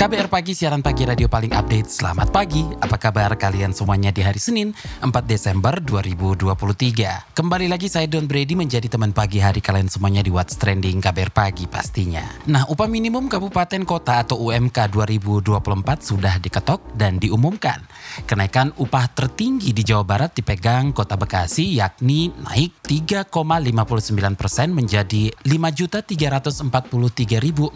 KBR 0.00 0.32
Pagi, 0.32 0.56
siaran 0.56 0.80
pagi 0.80 1.04
radio 1.04 1.28
paling 1.28 1.52
update. 1.52 1.92
Selamat 1.92 2.32
pagi, 2.32 2.64
apa 2.64 2.96
kabar 2.96 3.36
kalian 3.36 3.76
semuanya 3.76 4.08
di 4.08 4.24
hari 4.24 4.40
Senin 4.40 4.72
4 5.04 5.12
Desember 5.28 5.76
2023. 5.76 7.36
Kembali 7.36 7.68
lagi 7.68 7.92
saya 7.92 8.08
Don 8.08 8.24
Brady 8.24 8.56
menjadi 8.56 8.88
teman 8.88 9.12
pagi 9.12 9.44
hari 9.44 9.60
kalian 9.60 9.92
semuanya 9.92 10.24
di 10.24 10.32
What's 10.32 10.56
Trending 10.56 11.04
KBR 11.04 11.36
Pagi 11.36 11.68
pastinya. 11.68 12.24
Nah, 12.48 12.64
upah 12.72 12.88
minimum 12.88 13.28
Kabupaten 13.28 13.84
Kota 13.84 14.24
atau 14.24 14.40
UMK 14.40 14.88
2024 14.88 15.60
sudah 16.00 16.40
diketok 16.40 16.96
dan 16.96 17.20
diumumkan. 17.20 17.84
Kenaikan 18.24 18.72
upah 18.80 19.04
tertinggi 19.12 19.76
di 19.76 19.84
Jawa 19.84 20.08
Barat 20.08 20.32
dipegang 20.32 20.96
Kota 20.96 21.20
Bekasi 21.20 21.76
yakni 21.76 22.32
naik 22.40 22.80
3,59 22.88 24.16
persen 24.32 24.72
menjadi 24.72 25.28
Rp5.343.430 25.40 27.72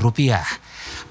rupiah. 0.00 0.40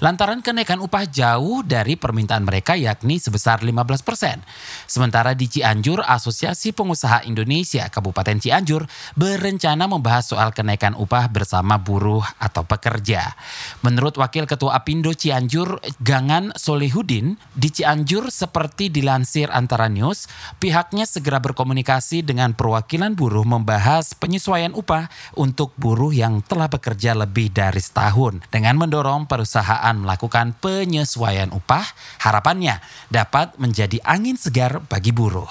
Lantaran 0.05 0.45
kenaikan 0.45 0.77
upah 0.85 1.09
jauh 1.09 1.65
dari 1.65 1.97
permintaan 1.97 2.45
mereka 2.45 2.77
yakni 2.77 3.17
sebesar 3.17 3.65
15 3.65 4.05
persen. 4.05 4.45
Sementara 4.85 5.33
di 5.33 5.49
Cianjur, 5.49 6.05
Asosiasi 6.05 6.77
Pengusaha 6.77 7.25
Indonesia 7.25 7.89
Kabupaten 7.89 8.45
Cianjur 8.45 8.85
berencana 9.17 9.89
membahas 9.89 10.37
soal 10.37 10.53
kenaikan 10.53 10.93
upah 11.01 11.33
bersama 11.33 11.81
buruh 11.81 12.29
atau 12.37 12.69
pekerja. 12.69 13.33
Menurut 13.81 14.21
Wakil 14.21 14.45
Ketua 14.45 14.77
Apindo 14.77 15.17
Cianjur, 15.17 15.81
Gangan 16.05 16.53
Solehudin, 16.61 17.41
di 17.57 17.73
Cianjur 17.73 18.29
seperti 18.29 18.93
dilansir 18.93 19.49
antara 19.49 19.89
news, 19.89 20.29
pihaknya 20.61 21.09
segera 21.09 21.41
berkomunikasi 21.41 21.86
dengan 22.27 22.51
perwakilan 22.51 23.15
buruh 23.15 23.47
membahas 23.47 24.11
penyesuaian 24.19 24.75
upah 24.75 25.07
untuk 25.39 25.71
buruh 25.79 26.11
yang 26.11 26.43
telah 26.43 26.67
bekerja 26.67 27.15
lebih 27.15 27.55
dari 27.55 27.79
setahun. 27.79 28.43
Dengan 28.51 28.75
mendorong 28.75 29.31
perusahaan 29.31 29.95
melakukan 29.95 30.59
penyesuaian 30.59 31.55
upah, 31.55 31.87
harapannya 32.27 32.83
dapat 33.07 33.55
menjadi 33.63 34.03
angin 34.03 34.35
segar 34.35 34.83
bagi 34.91 35.15
buruh. 35.15 35.47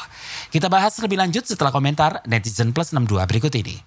Kita 0.51 0.67
bahas 0.67 0.99
lebih 0.99 1.15
lanjut 1.23 1.47
setelah 1.47 1.71
komentar 1.71 2.19
netizen 2.27 2.75
plus 2.75 2.91
62 2.91 3.23
berikut 3.31 3.55
ini. 3.55 3.79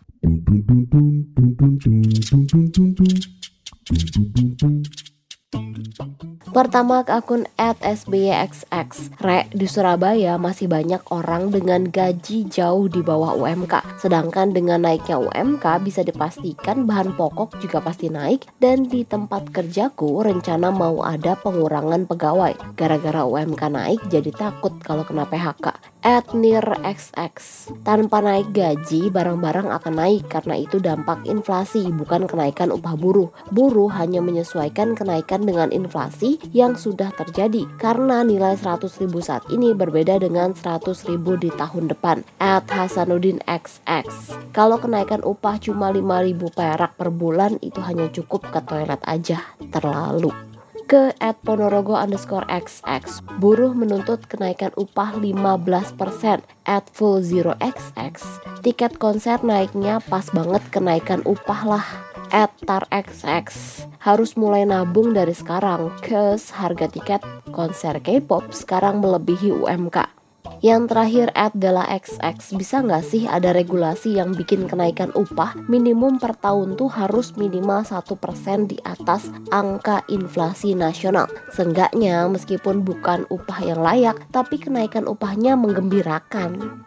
Pertama 6.49 7.05
ke 7.05 7.13
akun 7.13 7.45
@sbyxx. 7.61 9.13
Re, 9.21 9.47
di 9.53 9.69
Surabaya 9.69 10.41
masih 10.41 10.67
banyak 10.67 11.05
orang 11.13 11.53
dengan 11.53 11.87
gaji 11.87 12.49
jauh 12.49 12.89
di 12.89 13.05
bawah 13.05 13.37
UMK. 13.37 14.01
Sedangkan 14.01 14.57
dengan 14.57 14.83
naiknya 14.83 15.21
UMK 15.21 15.85
bisa 15.85 16.01
dipastikan 16.03 16.89
bahan 16.89 17.15
pokok 17.15 17.61
juga 17.61 17.85
pasti 17.85 18.09
naik 18.09 18.49
dan 18.59 18.89
di 18.89 19.05
tempat 19.05 19.53
kerjaku 19.53 20.25
rencana 20.25 20.73
mau 20.73 21.05
ada 21.05 21.37
pengurangan 21.39 22.09
pegawai. 22.09 22.57
Gara-gara 22.75 23.23
UMK 23.23 23.63
naik 23.69 24.01
jadi 24.09 24.33
takut 24.35 24.73
kalau 24.83 25.05
kena 25.05 25.29
PHK. 25.29 25.98
@nirxx. 26.03 27.35
Tanpa 27.83 28.19
naik 28.23 28.55
gaji, 28.55 29.11
barang-barang 29.11 29.69
akan 29.71 29.95
naik 29.95 30.31
karena 30.31 30.55
itu 30.59 30.79
dampak 30.79 31.25
inflasi 31.27 31.89
bukan 31.91 32.27
kenaikan 32.29 32.75
upah 32.75 32.95
buruh. 32.95 33.31
Buruh 33.51 33.91
hanya 33.95 34.23
menyesuaikan 34.25 34.95
kenaikan 34.99 35.45
dengan 35.47 35.71
inflasi 35.75 36.39
yang 36.55 36.79
sudah 36.79 37.11
terjadi 37.15 37.67
karena 37.81 38.23
nilai 38.27 38.55
100 38.59 38.99
ribu 39.01 39.19
saat 39.21 39.47
ini 39.51 39.75
berbeda 39.75 40.21
dengan 40.21 40.55
100 40.55 41.07
ribu 41.07 41.39
di 41.39 41.49
tahun 41.55 41.91
depan. 41.91 42.27
At 42.39 42.69
Hasanuddin 42.71 43.43
XX. 43.47 44.07
Kalau 44.55 44.79
kenaikan 44.83 45.23
upah 45.23 45.61
cuma 45.63 45.91
5 45.91 46.25
ribu 46.25 46.51
perak 46.53 46.99
per 46.99 47.11
bulan 47.15 47.61
itu 47.63 47.79
hanya 47.85 48.11
cukup 48.11 48.49
ke 48.51 48.61
toilet 48.67 49.01
aja. 49.07 49.41
Terlalu 49.69 50.49
ke 50.89 51.13
at 51.21 51.37
ponorogo 51.45 51.93
underscore 51.93 52.49
xx. 52.49 53.21
Buruh 53.37 53.77
menuntut 53.77 54.25
kenaikan 54.27 54.73
upah 54.75 55.21
15% 55.21 56.43
at 56.65 56.85
full 56.91 57.21
zero 57.21 57.53
xx. 57.61 58.25
Tiket 58.65 58.97
konser 58.97 59.39
naiknya 59.45 60.01
pas 60.09 60.25
banget 60.33 60.65
kenaikan 60.73 61.21
upah 61.29 61.63
lah 61.69 61.87
at 62.33 62.51
tarxx. 62.65 63.85
Harus 64.01 64.35
mulai 64.41 64.65
nabung 64.65 65.13
dari 65.13 65.37
sekarang, 65.37 65.93
kes 66.01 66.57
harga 66.57 66.89
tiket 66.89 67.21
konser 67.53 68.01
K-pop 68.01 68.49
sekarang 68.57 69.05
melebihi 69.05 69.53
UMK. 69.53 70.18
Yang 70.59 70.83
terakhir 70.91 71.27
at 71.39 71.55
XX 71.55 72.39
Bisa 72.59 72.83
nggak 72.83 73.05
sih 73.07 73.31
ada 73.31 73.55
regulasi 73.55 74.19
yang 74.19 74.35
bikin 74.35 74.67
kenaikan 74.67 75.15
upah 75.15 75.55
Minimum 75.71 76.19
per 76.19 76.35
tahun 76.39 76.75
tuh 76.75 76.91
harus 76.91 77.35
minimal 77.39 77.87
1% 77.87 78.71
di 78.71 78.79
atas 78.83 79.31
angka 79.55 80.03
inflasi 80.11 80.75
nasional? 80.75 81.31
Seenggaknya 81.55 82.27
meskipun 82.27 82.83
bukan 82.83 83.27
upah 83.31 83.61
yang 83.63 83.81
layak 83.83 84.19
Tapi 84.35 84.59
kenaikan 84.59 85.07
upahnya 85.07 85.55
menggembirakan. 85.55 86.85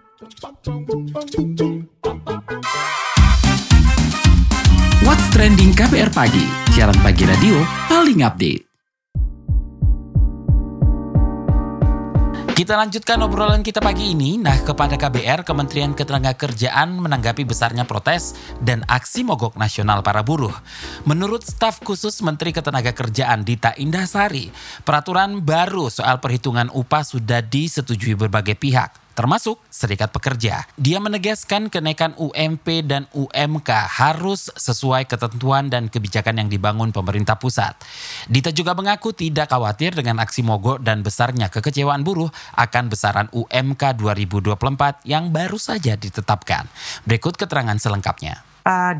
What's 5.02 5.28
Trending 5.34 5.74
KPR 5.74 6.14
Pagi, 6.14 6.46
siaran 6.78 6.96
pagi 7.02 7.26
radio 7.26 7.58
paling 7.90 8.22
update. 8.22 8.71
Kita 12.61 12.77
lanjutkan 12.77 13.17
obrolan 13.25 13.66
kita 13.66 13.81
pagi 13.81 14.13
ini. 14.13 14.38
Nah, 14.38 14.53
kepada 14.61 14.94
KBR, 14.94 15.41
Kementerian 15.41 15.97
Ketenagakerjaan 15.97 16.93
menanggapi 16.93 17.41
besarnya 17.41 17.90
protes 17.90 18.37
dan 18.61 18.85
aksi 18.85 19.25
mogok 19.25 19.58
nasional 19.58 20.05
para 20.05 20.22
buruh. 20.22 20.53
Menurut 21.09 21.41
staf 21.41 21.81
khusus 21.81 22.22
Menteri 22.22 22.53
Ketenagakerjaan 22.53 23.41
Dita 23.41 23.73
Indahsari, 23.81 24.53
peraturan 24.85 25.41
baru 25.41 25.90
soal 25.90 26.22
perhitungan 26.22 26.69
upah 26.69 27.02
sudah 27.02 27.41
disetujui 27.41 28.13
berbagai 28.13 28.53
pihak 28.53 29.10
termasuk 29.13 29.59
serikat 29.67 30.09
pekerja. 30.09 30.66
Dia 30.75 30.97
menegaskan 30.99 31.67
kenaikan 31.72 32.16
UMP 32.17 32.84
dan 32.87 33.08
UMK 33.11 33.69
harus 34.02 34.49
sesuai 34.55 35.08
ketentuan 35.08 35.67
dan 35.67 35.87
kebijakan 35.91 36.41
yang 36.41 36.49
dibangun 36.49 36.90
pemerintah 36.90 37.35
pusat. 37.37 37.75
Dita 38.28 38.49
juga 38.55 38.75
mengaku 38.75 39.13
tidak 39.16 39.52
khawatir 39.52 39.96
dengan 39.96 40.23
aksi 40.23 40.41
mogok 40.43 40.81
dan 40.81 41.03
besarnya 41.03 41.52
kekecewaan 41.52 42.02
buruh 42.02 42.31
akan 42.58 42.87
besaran 42.87 43.28
UMK 43.31 43.96
2024 43.99 45.05
yang 45.08 45.29
baru 45.29 45.59
saja 45.59 45.93
ditetapkan. 45.99 46.67
Berikut 47.07 47.35
keterangan 47.35 47.78
selengkapnya. 47.78 48.43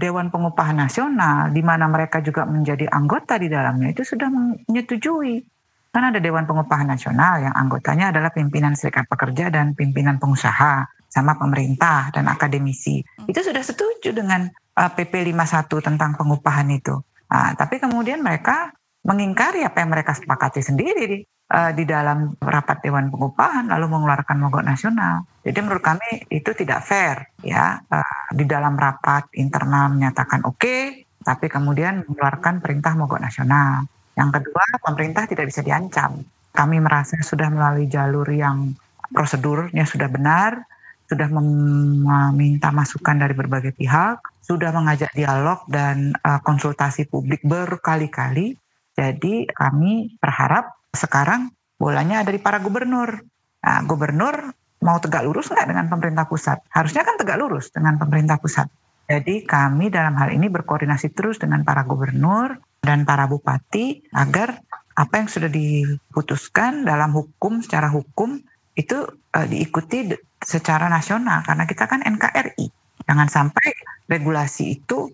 Dewan 0.02 0.34
Pengupahan 0.34 0.74
Nasional, 0.74 1.54
di 1.54 1.62
mana 1.62 1.86
mereka 1.86 2.18
juga 2.18 2.50
menjadi 2.50 2.90
anggota 2.90 3.38
di 3.38 3.46
dalamnya, 3.46 3.94
itu 3.94 4.02
sudah 4.02 4.26
menyetujui 4.34 5.46
Kan 5.92 6.08
ada 6.08 6.24
Dewan 6.24 6.48
Pengupahan 6.48 6.88
Nasional 6.88 7.44
yang 7.44 7.52
anggotanya 7.52 8.16
adalah 8.16 8.32
pimpinan 8.32 8.80
serikat 8.80 9.12
pekerja 9.12 9.52
dan 9.52 9.76
pimpinan 9.76 10.24
pengusaha 10.24 10.88
sama 11.12 11.36
pemerintah 11.36 12.16
dan 12.16 12.32
akademisi. 12.32 13.04
Itu 13.28 13.44
sudah 13.44 13.60
setuju 13.60 14.16
dengan 14.16 14.48
uh, 14.80 14.90
PP 14.96 15.36
51 15.36 15.68
tentang 15.84 16.16
pengupahan 16.16 16.72
itu. 16.72 16.96
Nah, 17.28 17.52
tapi 17.60 17.84
kemudian 17.84 18.24
mereka 18.24 18.72
mengingkari 19.04 19.68
apa 19.68 19.84
yang 19.84 19.92
mereka 19.92 20.16
sepakati 20.16 20.64
sendiri 20.64 21.04
di, 21.12 21.18
uh, 21.52 21.76
di 21.76 21.84
dalam 21.84 22.40
rapat 22.40 22.80
Dewan 22.80 23.12
Pengupahan 23.12 23.68
lalu 23.68 23.92
mengeluarkan 23.92 24.38
mogok 24.40 24.64
nasional. 24.64 25.28
Jadi 25.44 25.60
menurut 25.60 25.84
kami 25.84 26.24
itu 26.32 26.56
tidak 26.56 26.88
fair 26.88 27.36
ya 27.44 27.84
uh, 27.84 28.32
di 28.32 28.48
dalam 28.48 28.80
rapat 28.80 29.28
internal 29.36 29.92
menyatakan 29.92 30.48
oke 30.48 30.56
okay, 30.56 31.04
tapi 31.20 31.52
kemudian 31.52 32.08
mengeluarkan 32.08 32.64
perintah 32.64 32.96
mogok 32.96 33.20
nasional. 33.20 33.84
Yang 34.16 34.42
kedua, 34.42 34.66
pemerintah 34.84 35.24
tidak 35.28 35.50
bisa 35.52 35.62
diancam. 35.64 36.24
Kami 36.52 36.78
merasa 36.84 37.16
sudah 37.24 37.48
melalui 37.48 37.88
jalur 37.88 38.28
yang 38.28 38.76
prosedurnya 39.12 39.88
sudah 39.88 40.12
benar, 40.12 40.68
sudah 41.08 41.28
meminta 41.32 42.72
masukan 42.72 43.20
dari 43.20 43.36
berbagai 43.36 43.76
pihak, 43.76 44.20
sudah 44.44 44.72
mengajak 44.76 45.12
dialog 45.16 45.64
dan 45.72 46.16
uh, 46.24 46.40
konsultasi 46.44 47.08
publik 47.08 47.40
berkali-kali 47.44 48.56
jadi 49.02 49.48
kami 49.50 50.20
berharap 50.20 50.76
sekarang 50.92 51.52
bolanya 51.80 52.22
ada 52.22 52.32
di 52.32 52.38
para 52.38 52.60
gubernur. 52.60 53.24
Nah, 53.64 53.80
gubernur 53.88 54.52
mau 54.82 54.98
tegak 55.00 55.24
lurus 55.24 55.50
nggak 55.50 55.68
dengan 55.70 55.86
pemerintah 55.88 56.26
pusat? 56.28 56.62
Harusnya 56.74 57.02
kan 57.08 57.16
tegak 57.16 57.40
lurus 57.40 57.72
dengan 57.72 57.96
pemerintah 57.96 58.38
pusat. 58.42 58.68
Jadi 59.08 59.44
kami 59.44 59.92
dalam 59.92 60.16
hal 60.16 60.32
ini 60.32 60.48
berkoordinasi 60.48 61.12
terus 61.12 61.42
dengan 61.42 61.66
para 61.66 61.84
gubernur 61.84 62.56
dan 62.82 63.06
para 63.06 63.30
bupati 63.30 64.02
agar 64.12 64.58
apa 64.98 65.14
yang 65.22 65.30
sudah 65.30 65.48
diputuskan 65.48 66.84
dalam 66.84 67.14
hukum 67.14 67.62
secara 67.62 67.88
hukum 67.88 68.42
itu 68.74 69.06
uh, 69.38 69.48
diikuti 69.48 70.12
secara 70.42 70.90
nasional 70.90 71.46
karena 71.46 71.70
kita 71.70 71.86
kan 71.86 72.02
NKRI. 72.02 72.68
Jangan 73.06 73.30
sampai 73.30 73.68
regulasi 74.10 74.82
itu 74.82 75.14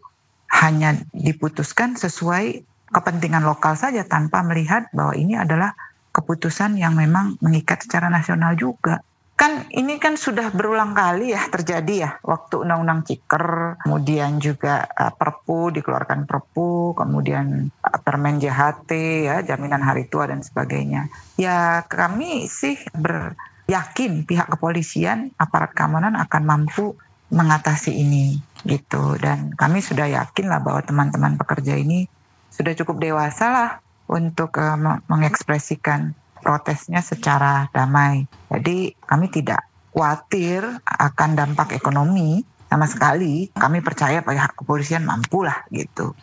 hanya 0.63 0.95
diputuskan 1.11 1.99
sesuai 1.99 2.63
kepentingan 2.87 3.43
lokal 3.43 3.75
saja 3.75 4.07
tanpa 4.07 4.39
melihat 4.47 4.87
bahwa 4.95 5.11
ini 5.19 5.35
adalah 5.35 5.75
keputusan 6.15 6.79
yang 6.79 6.95
memang 6.95 7.35
mengikat 7.43 7.83
secara 7.83 8.07
nasional 8.07 8.55
juga. 8.55 9.03
Kan 9.37 9.69
ini 9.69 10.01
kan 10.01 10.17
sudah 10.17 10.49
berulang 10.49 10.97
kali 10.97 11.29
ya 11.29 11.45
terjadi 11.53 11.93
ya 11.93 12.11
waktu 12.25 12.65
undang-undang 12.65 13.05
Ciker, 13.05 13.77
kemudian 13.85 14.41
juga 14.41 14.89
uh, 14.89 15.13
Perpu 15.13 15.69
dikeluarkan 15.77 16.25
Perpu, 16.25 16.97
kemudian 16.97 17.69
uh, 17.85 17.99
Permen 18.01 18.41
JHT 18.41 18.89
ya 19.29 19.45
jaminan 19.45 19.85
hari 19.85 20.09
tua 20.09 20.25
dan 20.25 20.41
sebagainya. 20.41 21.13
Ya 21.37 21.85
kami 21.85 22.49
sih 22.49 22.81
beryakin 22.97 24.25
pihak 24.25 24.49
kepolisian, 24.57 25.29
aparat 25.37 25.77
keamanan 25.77 26.17
akan 26.17 26.41
mampu 26.41 26.97
mengatasi 27.29 27.93
ini 27.93 28.41
gitu 28.65 29.21
dan 29.21 29.53
kami 29.53 29.85
sudah 29.85 30.09
yakin 30.09 30.49
lah 30.49 30.65
bahwa 30.65 30.81
teman-teman 30.81 31.37
pekerja 31.37 31.77
ini 31.77 32.09
sudah 32.49 32.73
cukup 32.73 32.97
dewasa 32.97 33.45
lah 33.53 33.69
untuk 34.09 34.57
uh, 34.57 34.97
mengekspresikan 35.05 36.17
protesnya 36.47 37.03
secara 37.03 37.67
damai. 37.75 38.23
Jadi 38.47 38.95
kami 39.03 39.27
tidak 39.27 39.67
khawatir 39.91 40.63
akan 40.87 41.35
dampak 41.35 41.75
ekonomi 41.75 42.39
sama 42.71 42.87
sekali. 42.87 43.51
Kami 43.51 43.83
percaya 43.83 44.23
pihak 44.23 44.55
kepolisian 44.63 45.03
mampu 45.03 45.43
lah 45.43 45.67
gitu. 45.75 46.15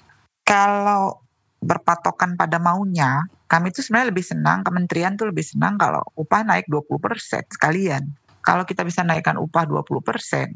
Kalau 0.48 1.20
berpatokan 1.60 2.40
pada 2.40 2.56
maunya, 2.56 3.28
kami 3.44 3.68
itu 3.68 3.84
sebenarnya 3.84 4.08
lebih 4.16 4.24
senang, 4.24 4.64
kementerian 4.64 5.12
tuh 5.20 5.28
lebih 5.28 5.44
senang 5.44 5.76
kalau 5.76 6.00
upah 6.16 6.40
naik 6.40 6.64
20% 6.72 7.52
sekalian. 7.52 8.08
Kalau 8.40 8.64
kita 8.64 8.84
bisa 8.84 9.04
naikkan 9.04 9.36
upah 9.36 9.68
20%, 9.68 10.52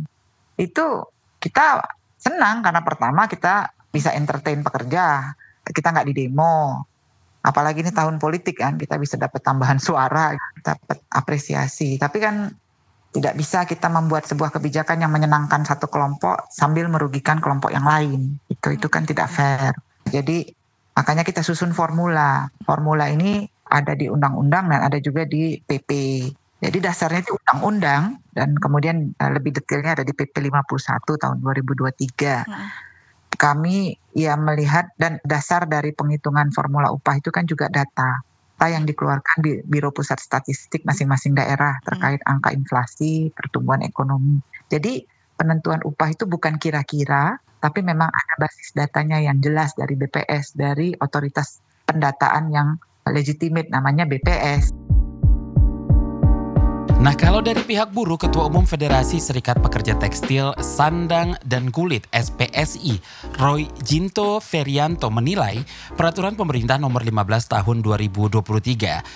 itu 0.61 0.87
kita 1.41 1.85
senang 2.21 2.61
karena 2.61 2.81
pertama 2.85 3.25
kita 3.29 3.73
bisa 3.89 4.13
entertain 4.13 4.61
pekerja, 4.61 5.33
kita 5.65 5.89
nggak 5.93 6.09
di 6.13 6.15
demo 6.25 6.88
apalagi 7.49 7.81
ini 7.81 7.89
tahun 7.89 8.21
politik 8.21 8.61
kan 8.61 8.77
kita 8.77 9.01
bisa 9.01 9.17
dapat 9.17 9.41
tambahan 9.41 9.81
suara 9.81 10.37
dapat 10.61 11.01
apresiasi. 11.09 11.97
Tapi 11.97 12.19
kan 12.21 12.53
tidak 13.09 13.35
bisa 13.41 13.65
kita 13.65 13.89
membuat 13.89 14.29
sebuah 14.29 14.53
kebijakan 14.53 15.01
yang 15.01 15.09
menyenangkan 15.09 15.65
satu 15.65 15.89
kelompok 15.89 16.45
sambil 16.53 16.93
merugikan 16.93 17.41
kelompok 17.41 17.73
yang 17.73 17.89
lain. 17.89 18.37
Itu 18.53 18.77
itu 18.77 18.93
kan 18.93 19.09
tidak 19.09 19.33
fair. 19.33 19.73
Jadi 20.13 20.45
makanya 20.93 21.25
kita 21.25 21.41
susun 21.41 21.73
formula. 21.73 22.53
Formula 22.69 23.09
ini 23.09 23.49
ada 23.73 23.97
di 23.97 24.13
undang-undang 24.13 24.69
dan 24.69 24.85
ada 24.85 25.01
juga 25.01 25.25
di 25.25 25.57
PP 25.65 25.91
jadi 26.59 26.91
dasarnya 26.91 27.23
itu 27.23 27.39
undang-undang 27.39 28.19
dan 28.35 28.59
kemudian 28.59 29.15
eh, 29.15 29.31
lebih 29.31 29.55
detailnya 29.55 29.95
ada 29.95 30.03
di 30.03 30.11
PP 30.11 30.43
51 30.51 31.23
tahun 31.23 31.37
2023 31.39 32.88
kami 33.39 33.95
ya 34.19 34.35
melihat 34.35 34.91
dan 34.99 35.23
dasar 35.23 35.65
dari 35.65 35.95
penghitungan 35.95 36.51
formula 36.51 36.91
upah 36.91 37.23
itu 37.23 37.31
kan 37.31 37.47
juga 37.47 37.71
data 37.71 38.19
data 38.59 38.75
yang 38.75 38.91
dikeluarkan 38.91 39.39
di 39.39 39.63
Biro 39.71 39.95
Pusat 39.95 40.19
Statistik 40.19 40.83
masing-masing 40.83 41.39
daerah 41.39 41.79
terkait 41.87 42.19
hmm. 42.27 42.33
angka 42.35 42.51
inflasi, 42.51 43.31
pertumbuhan 43.31 43.87
ekonomi. 43.87 44.43
Jadi 44.67 45.07
penentuan 45.39 45.79
upah 45.87 46.11
itu 46.11 46.27
bukan 46.27 46.59
kira-kira, 46.59 47.39
tapi 47.63 47.87
memang 47.87 48.11
ada 48.11 48.35
basis 48.43 48.75
datanya 48.75 49.23
yang 49.23 49.39
jelas 49.39 49.79
dari 49.79 49.95
BPS, 49.95 50.59
dari 50.59 50.91
otoritas 50.99 51.63
pendataan 51.87 52.51
yang 52.51 52.75
legitimate 53.07 53.71
namanya 53.71 54.11
BPS. 54.11 54.75
Nah 56.99 57.15
kalau 57.15 57.39
dari 57.39 57.63
pihak 57.63 57.95
buruh, 57.95 58.19
Ketua 58.19 58.51
Umum 58.51 58.67
Federasi 58.67 59.23
Serikat 59.23 59.63
Pekerja 59.63 59.95
Tekstil, 59.95 60.51
Sandang, 60.59 61.39
dan 61.47 61.71
Kulit 61.71 62.11
SPSI, 62.11 62.99
Roy 63.39 63.71
Jinto 63.87 64.43
Ferianto 64.43 65.07
menilai 65.07 65.63
peraturan 65.95 66.35
pemerintah 66.35 66.75
nomor 66.75 67.07
15 67.07 67.55
tahun 67.55 67.87
2023 67.87 68.43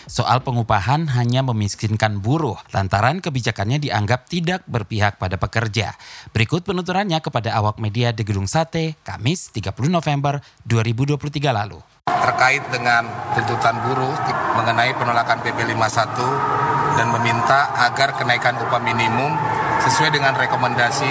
soal 0.06 0.46
pengupahan 0.46 1.10
hanya 1.10 1.42
memiskinkan 1.42 2.22
buruh 2.22 2.54
lantaran 2.70 3.18
kebijakannya 3.18 3.82
dianggap 3.82 4.30
tidak 4.30 4.62
berpihak 4.70 5.18
pada 5.18 5.34
pekerja. 5.34 5.98
Berikut 6.30 6.62
penuturannya 6.62 7.18
kepada 7.18 7.50
awak 7.58 7.82
media 7.82 8.14
di 8.14 8.22
Gedung 8.22 8.46
Sate, 8.46 8.94
Kamis 9.02 9.50
30 9.50 9.74
November 9.90 10.38
2023 10.70 11.18
lalu 11.50 11.82
terkait 12.06 12.62
dengan 12.70 13.02
tuntutan 13.34 13.74
buruh 13.82 14.14
mengenai 14.54 14.94
penolakan 14.94 15.42
PP 15.42 15.74
51 15.74 16.81
dan 16.96 17.08
meminta 17.10 17.72
agar 17.76 18.16
kenaikan 18.16 18.56
upah 18.60 18.80
minimum 18.80 19.34
sesuai 19.82 20.14
dengan 20.14 20.36
rekomendasi 20.36 21.10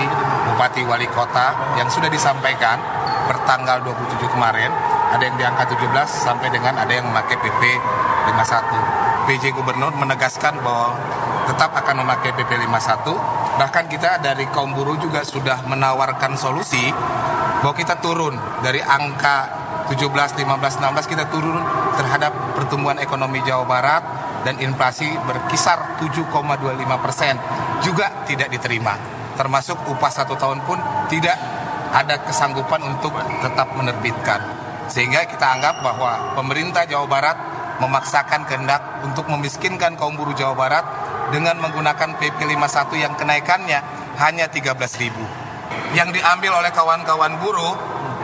Bupati 0.52 0.86
Wali 0.88 1.08
Kota 1.12 1.76
yang 1.76 1.92
sudah 1.92 2.08
disampaikan 2.08 2.80
pertanggal 3.28 3.84
27 3.84 4.32
kemarin 4.32 4.72
ada 5.12 5.24
yang 5.28 5.36
di 5.36 5.44
angka 5.44 5.68
17 5.68 5.92
sampai 6.08 6.48
dengan 6.52 6.80
ada 6.80 6.92
yang 6.92 7.08
memakai 7.12 7.36
PP 7.36 7.62
51. 8.32 9.28
PJ 9.28 9.54
Gubernur 9.54 9.94
menegaskan 10.00 10.60
bahwa 10.64 10.98
tetap 11.46 11.76
akan 11.76 12.06
memakai 12.06 12.32
PP 12.32 12.64
51 12.68 13.60
bahkan 13.60 13.86
kita 13.92 14.24
dari 14.24 14.48
kaum 14.50 14.72
buruh 14.72 14.96
juga 14.96 15.22
sudah 15.28 15.68
menawarkan 15.68 16.40
solusi 16.40 16.90
bahwa 17.62 17.76
kita 17.76 18.00
turun 18.00 18.34
dari 18.64 18.80
angka 18.82 19.62
17, 19.92 20.00
15, 20.08 20.48
16 20.48 21.12
kita 21.12 21.28
turun 21.28 21.60
terhadap 22.00 22.32
pertumbuhan 22.56 22.98
ekonomi 22.98 23.44
Jawa 23.44 23.68
Barat 23.68 24.04
dan 24.42 24.58
inflasi 24.58 25.10
berkisar 25.26 26.02
7,25 26.02 27.04
persen 27.04 27.38
juga 27.86 28.26
tidak 28.26 28.50
diterima. 28.50 28.98
Termasuk 29.38 29.78
upah 29.90 30.12
satu 30.12 30.36
tahun 30.38 30.62
pun 30.68 30.78
tidak 31.08 31.38
ada 31.92 32.22
kesanggupan 32.24 32.82
untuk 32.88 33.14
tetap 33.42 33.74
menerbitkan. 33.76 34.40
Sehingga 34.92 35.24
kita 35.28 35.60
anggap 35.60 35.80
bahwa 35.84 36.36
pemerintah 36.36 36.84
Jawa 36.84 37.08
Barat 37.08 37.38
memaksakan 37.80 38.46
kehendak 38.46 39.02
untuk 39.02 39.26
memiskinkan 39.32 39.96
kaum 39.96 40.14
buruh 40.20 40.36
Jawa 40.36 40.54
Barat 40.54 40.86
dengan 41.32 41.58
menggunakan 41.64 42.20
PP 42.20 42.38
51 42.44 43.04
yang 43.04 43.14
kenaikannya 43.16 43.80
hanya 44.20 44.46
13 44.52 44.76
ribu. 45.00 45.24
Yang 45.96 46.20
diambil 46.20 46.60
oleh 46.60 46.72
kawan-kawan 46.76 47.40
buruh, 47.40 47.76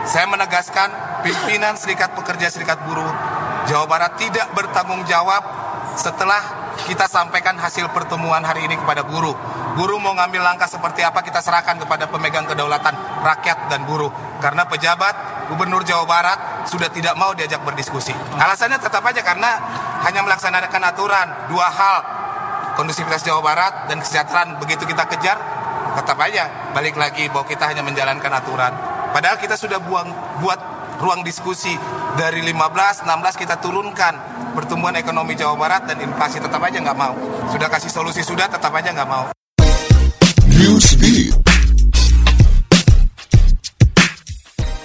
saya 0.04 0.28
menegaskan 0.28 1.20
pimpinan 1.24 1.74
Serikat 1.76 2.12
Pekerja 2.16 2.52
Serikat 2.52 2.80
Buruh 2.84 3.08
Jawa 3.68 3.84
Barat 3.84 4.16
tidak 4.16 4.48
bertanggung 4.56 5.04
jawab 5.04 5.44
setelah 5.98 6.70
kita 6.86 7.10
sampaikan 7.10 7.58
hasil 7.58 7.90
pertemuan 7.90 8.40
hari 8.46 8.70
ini 8.70 8.78
kepada 8.78 9.02
buruh. 9.02 9.34
Buruh 9.74 9.98
mau 9.98 10.14
ngambil 10.14 10.46
langkah 10.46 10.70
seperti 10.70 11.02
apa 11.02 11.20
kita 11.26 11.42
serahkan 11.42 11.74
kepada 11.82 12.06
pemegang 12.06 12.46
kedaulatan 12.46 12.94
rakyat 13.26 13.66
dan 13.66 13.82
buruh. 13.82 14.10
Karena 14.38 14.62
pejabat 14.70 15.50
Gubernur 15.50 15.82
Jawa 15.82 16.06
Barat 16.06 16.38
sudah 16.70 16.86
tidak 16.86 17.18
mau 17.18 17.34
diajak 17.34 17.58
berdiskusi. 17.66 18.14
Alasannya 18.38 18.78
tetap 18.78 19.02
aja 19.02 19.20
karena 19.26 19.58
hanya 20.06 20.22
melaksanakan 20.22 20.82
aturan 20.94 21.26
dua 21.50 21.66
hal 21.66 21.98
kondusivitas 22.78 23.26
Jawa 23.26 23.42
Barat 23.42 23.90
dan 23.90 23.98
kesejahteraan 23.98 24.62
begitu 24.62 24.86
kita 24.86 25.02
kejar 25.10 25.34
tetap 25.98 26.14
aja 26.22 26.70
balik 26.70 26.94
lagi 26.94 27.26
bahwa 27.26 27.42
kita 27.42 27.66
hanya 27.66 27.82
menjalankan 27.82 28.30
aturan. 28.30 28.70
Padahal 29.10 29.34
kita 29.42 29.58
sudah 29.58 29.82
buang 29.82 30.14
buat 30.38 30.60
ruang 31.02 31.26
diskusi 31.26 31.74
dari 32.18 32.42
15, 32.42 33.06
16 33.06 33.38
kita 33.38 33.62
turunkan 33.62 34.18
pertumbuhan 34.58 34.98
ekonomi 34.98 35.38
Jawa 35.38 35.54
Barat 35.54 35.86
dan 35.86 36.02
inflasi 36.02 36.42
tetap 36.42 36.58
aja 36.58 36.82
nggak 36.82 36.98
mau. 36.98 37.14
Sudah 37.54 37.70
kasih 37.70 37.94
solusi 37.94 38.26
sudah 38.26 38.50
tetap 38.50 38.74
aja 38.74 38.90
nggak 38.90 39.06
mau. 39.06 39.30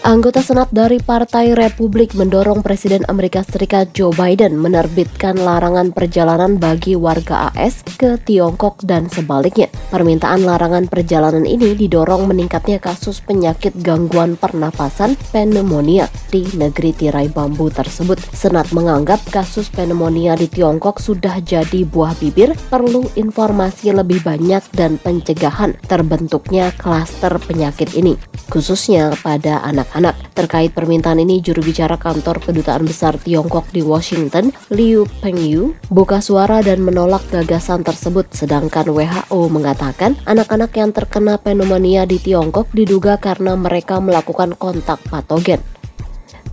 Anggota 0.03 0.43
Senat 0.43 0.67
dari 0.75 0.99
Partai 0.99 1.55
Republik 1.55 2.11
mendorong 2.11 2.59
Presiden 2.59 3.07
Amerika 3.07 3.39
Serikat 3.39 3.95
Joe 3.95 4.11
Biden 4.11 4.59
menerbitkan 4.59 5.39
larangan 5.39 5.95
perjalanan 5.95 6.59
bagi 6.59 6.91
warga 6.99 7.47
AS 7.55 7.87
ke 7.95 8.19
Tiongkok 8.19 8.83
dan 8.83 9.07
sebaliknya. 9.07 9.71
Permintaan 9.95 10.43
larangan 10.43 10.91
perjalanan 10.91 11.47
ini 11.47 11.71
didorong 11.79 12.27
meningkatnya 12.27 12.83
kasus 12.83 13.23
penyakit 13.23 13.79
gangguan 13.79 14.35
pernapasan 14.35 15.15
pneumonia 15.31 16.11
di 16.27 16.51
negeri 16.51 16.91
tirai 16.91 17.31
bambu 17.31 17.71
tersebut. 17.71 18.19
Senat 18.35 18.75
menganggap 18.75 19.23
kasus 19.31 19.71
pneumonia 19.71 20.35
di 20.35 20.51
Tiongkok 20.51 20.99
sudah 20.99 21.39
jadi 21.39 21.87
buah 21.87 22.11
bibir, 22.19 22.51
perlu 22.67 23.07
informasi 23.15 23.95
lebih 23.95 24.19
banyak 24.19 24.67
dan 24.75 24.99
pencegahan 24.99 25.79
terbentuknya 25.87 26.75
klaster 26.75 27.39
penyakit 27.39 27.95
ini, 27.95 28.19
khususnya 28.51 29.15
pada 29.23 29.63
anak 29.63 29.92
anak. 29.93 30.17
Terkait 30.33 30.73
permintaan 30.73 31.21
ini, 31.21 31.39
juru 31.39 31.61
bicara 31.61 31.95
kantor 31.95 32.41
kedutaan 32.41 32.83
besar 32.83 33.15
Tiongkok 33.17 33.69
di 33.71 33.85
Washington, 33.85 34.51
Liu 34.73 35.05
Pengyu, 35.21 35.77
buka 35.87 36.19
suara 36.19 36.59
dan 36.65 36.81
menolak 36.81 37.23
gagasan 37.29 37.85
tersebut. 37.85 38.29
Sedangkan 38.33 38.89
WHO 38.89 39.39
mengatakan 39.47 40.19
anak-anak 40.25 40.73
yang 40.75 40.91
terkena 40.91 41.37
pneumonia 41.39 42.03
di 42.03 42.19
Tiongkok 42.19 42.69
diduga 42.73 43.21
karena 43.21 43.53
mereka 43.55 44.01
melakukan 44.03 44.57
kontak 44.57 44.99
patogen. 45.07 45.61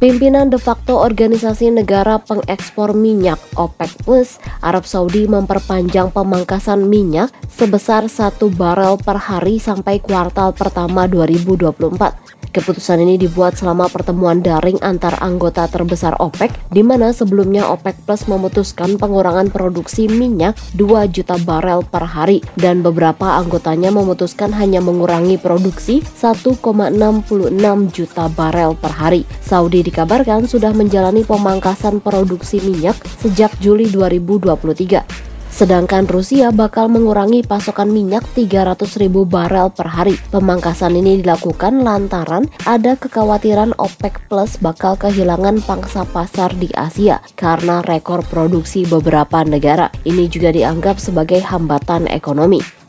Pimpinan 0.00 0.48
de 0.48 0.56
facto 0.56 0.96
Organisasi 0.96 1.68
Negara 1.76 2.16
Pengekspor 2.16 2.96
Minyak 2.96 3.36
OPEC 3.52 4.00
Plus, 4.00 4.40
Arab 4.64 4.88
Saudi 4.88 5.28
memperpanjang 5.28 6.08
pemangkasan 6.08 6.88
minyak 6.88 7.28
sebesar 7.52 8.08
satu 8.08 8.48
barel 8.48 8.96
per 8.96 9.20
hari 9.20 9.60
sampai 9.60 10.00
kuartal 10.00 10.56
pertama 10.56 11.04
2024. 11.04 12.39
Keputusan 12.50 12.98
ini 13.06 13.14
dibuat 13.14 13.54
selama 13.54 13.86
pertemuan 13.86 14.42
daring 14.42 14.82
antar 14.82 15.14
anggota 15.22 15.70
terbesar 15.70 16.18
OPEC, 16.18 16.50
di 16.74 16.82
mana 16.82 17.14
sebelumnya 17.14 17.70
OPEC 17.70 17.94
Plus 18.02 18.26
memutuskan 18.26 18.98
pengurangan 18.98 19.54
produksi 19.54 20.10
minyak 20.10 20.58
2 20.74 21.06
juta 21.14 21.38
barel 21.38 21.86
per 21.86 22.02
hari, 22.10 22.42
dan 22.58 22.82
beberapa 22.82 23.38
anggotanya 23.38 23.94
memutuskan 23.94 24.50
hanya 24.50 24.82
mengurangi 24.82 25.38
produksi 25.38 26.02
1,66 26.02 26.58
juta 27.94 28.26
barel 28.34 28.74
per 28.74 28.92
hari. 28.98 29.22
Saudi 29.38 29.86
dikabarkan 29.86 30.50
sudah 30.50 30.74
menjalani 30.74 31.22
pemangkasan 31.22 32.02
produksi 32.02 32.58
minyak 32.66 32.98
sejak 33.22 33.54
Juli 33.62 33.86
2023. 33.94 35.29
Sedangkan 35.50 36.08
Rusia 36.08 36.48
bakal 36.54 36.88
mengurangi 36.88 37.44
pasokan 37.44 37.92
minyak 37.92 38.24
300 38.32 38.80
ribu 38.96 39.28
barel 39.28 39.68
per 39.74 39.92
hari. 39.92 40.16
Pemangkasan 40.32 40.96
ini 40.96 41.20
dilakukan 41.20 41.84
lantaran 41.84 42.48
ada 42.64 42.96
kekhawatiran 42.96 43.76
OPEC 43.76 44.24
Plus 44.30 44.56
bakal 44.62 44.96
kehilangan 44.96 45.60
pangsa 45.66 46.08
pasar 46.08 46.54
di 46.56 46.72
Asia 46.72 47.20
karena 47.36 47.84
rekor 47.84 48.24
produksi 48.24 48.88
beberapa 48.88 49.44
negara. 49.44 49.92
Ini 50.06 50.30
juga 50.32 50.48
dianggap 50.54 50.96
sebagai 50.96 51.44
hambatan 51.44 52.08
ekonomi. 52.08 52.79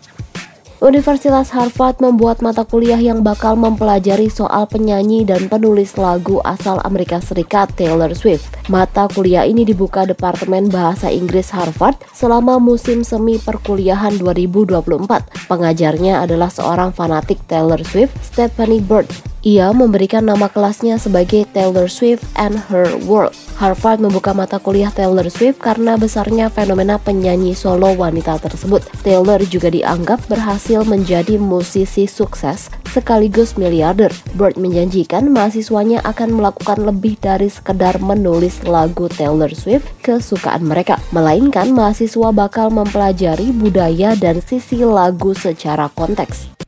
Universitas 0.81 1.53
Harvard 1.53 2.01
membuat 2.01 2.41
mata 2.41 2.65
kuliah 2.65 2.97
yang 2.97 3.21
bakal 3.21 3.53
mempelajari 3.53 4.33
soal 4.33 4.65
penyanyi 4.65 5.21
dan 5.21 5.45
penulis 5.45 5.93
lagu 5.93 6.41
asal 6.41 6.81
Amerika 6.81 7.21
Serikat 7.21 7.69
Taylor 7.77 8.09
Swift. 8.17 8.49
Mata 8.65 9.05
kuliah 9.05 9.45
ini 9.45 9.61
dibuka 9.61 10.09
Departemen 10.09 10.73
Bahasa 10.73 11.13
Inggris 11.13 11.53
Harvard 11.53 12.01
selama 12.17 12.57
musim 12.57 13.05
semi 13.05 13.37
perkuliahan 13.37 14.17
2024. 14.17 15.45
Pengajarnya 15.45 16.25
adalah 16.25 16.49
seorang 16.49 16.89
fanatik 16.97 17.37
Taylor 17.45 17.85
Swift, 17.85 18.17
Stephanie 18.25 18.81
Bird. 18.81 19.30
Ia 19.41 19.73
memberikan 19.73 20.21
nama 20.21 20.53
kelasnya 20.53 21.01
sebagai 21.01 21.49
Taylor 21.49 21.89
Swift 21.89 22.21
and 22.37 22.61
Her 22.69 22.93
World. 23.09 23.33
Harvard 23.57 23.97
membuka 23.97 24.37
mata 24.37 24.61
kuliah 24.61 24.93
Taylor 24.93 25.25
Swift 25.33 25.57
karena 25.57 25.97
besarnya 25.97 26.53
fenomena 26.53 27.01
penyanyi 27.01 27.57
solo 27.57 27.89
wanita 27.97 28.37
tersebut. 28.37 28.85
Taylor 29.01 29.41
juga 29.49 29.73
dianggap 29.73 30.29
berhasil 30.29 30.85
menjadi 30.85 31.41
musisi 31.41 32.05
sukses 32.05 32.69
sekaligus 32.93 33.57
miliarder. 33.57 34.13
Bird 34.37 34.61
menjanjikan 34.61 35.33
mahasiswanya 35.33 36.05
akan 36.05 36.37
melakukan 36.37 36.77
lebih 36.85 37.17
dari 37.17 37.49
sekedar 37.49 37.97
menulis 37.97 38.61
lagu 38.61 39.09
Taylor 39.09 39.49
Swift 39.57 39.89
kesukaan 40.05 40.69
mereka, 40.69 41.01
melainkan 41.09 41.73
mahasiswa 41.73 42.29
bakal 42.29 42.69
mempelajari 42.69 43.49
budaya 43.57 44.13
dan 44.13 44.37
sisi 44.45 44.85
lagu 44.85 45.33
secara 45.33 45.89
konteks. 45.97 46.61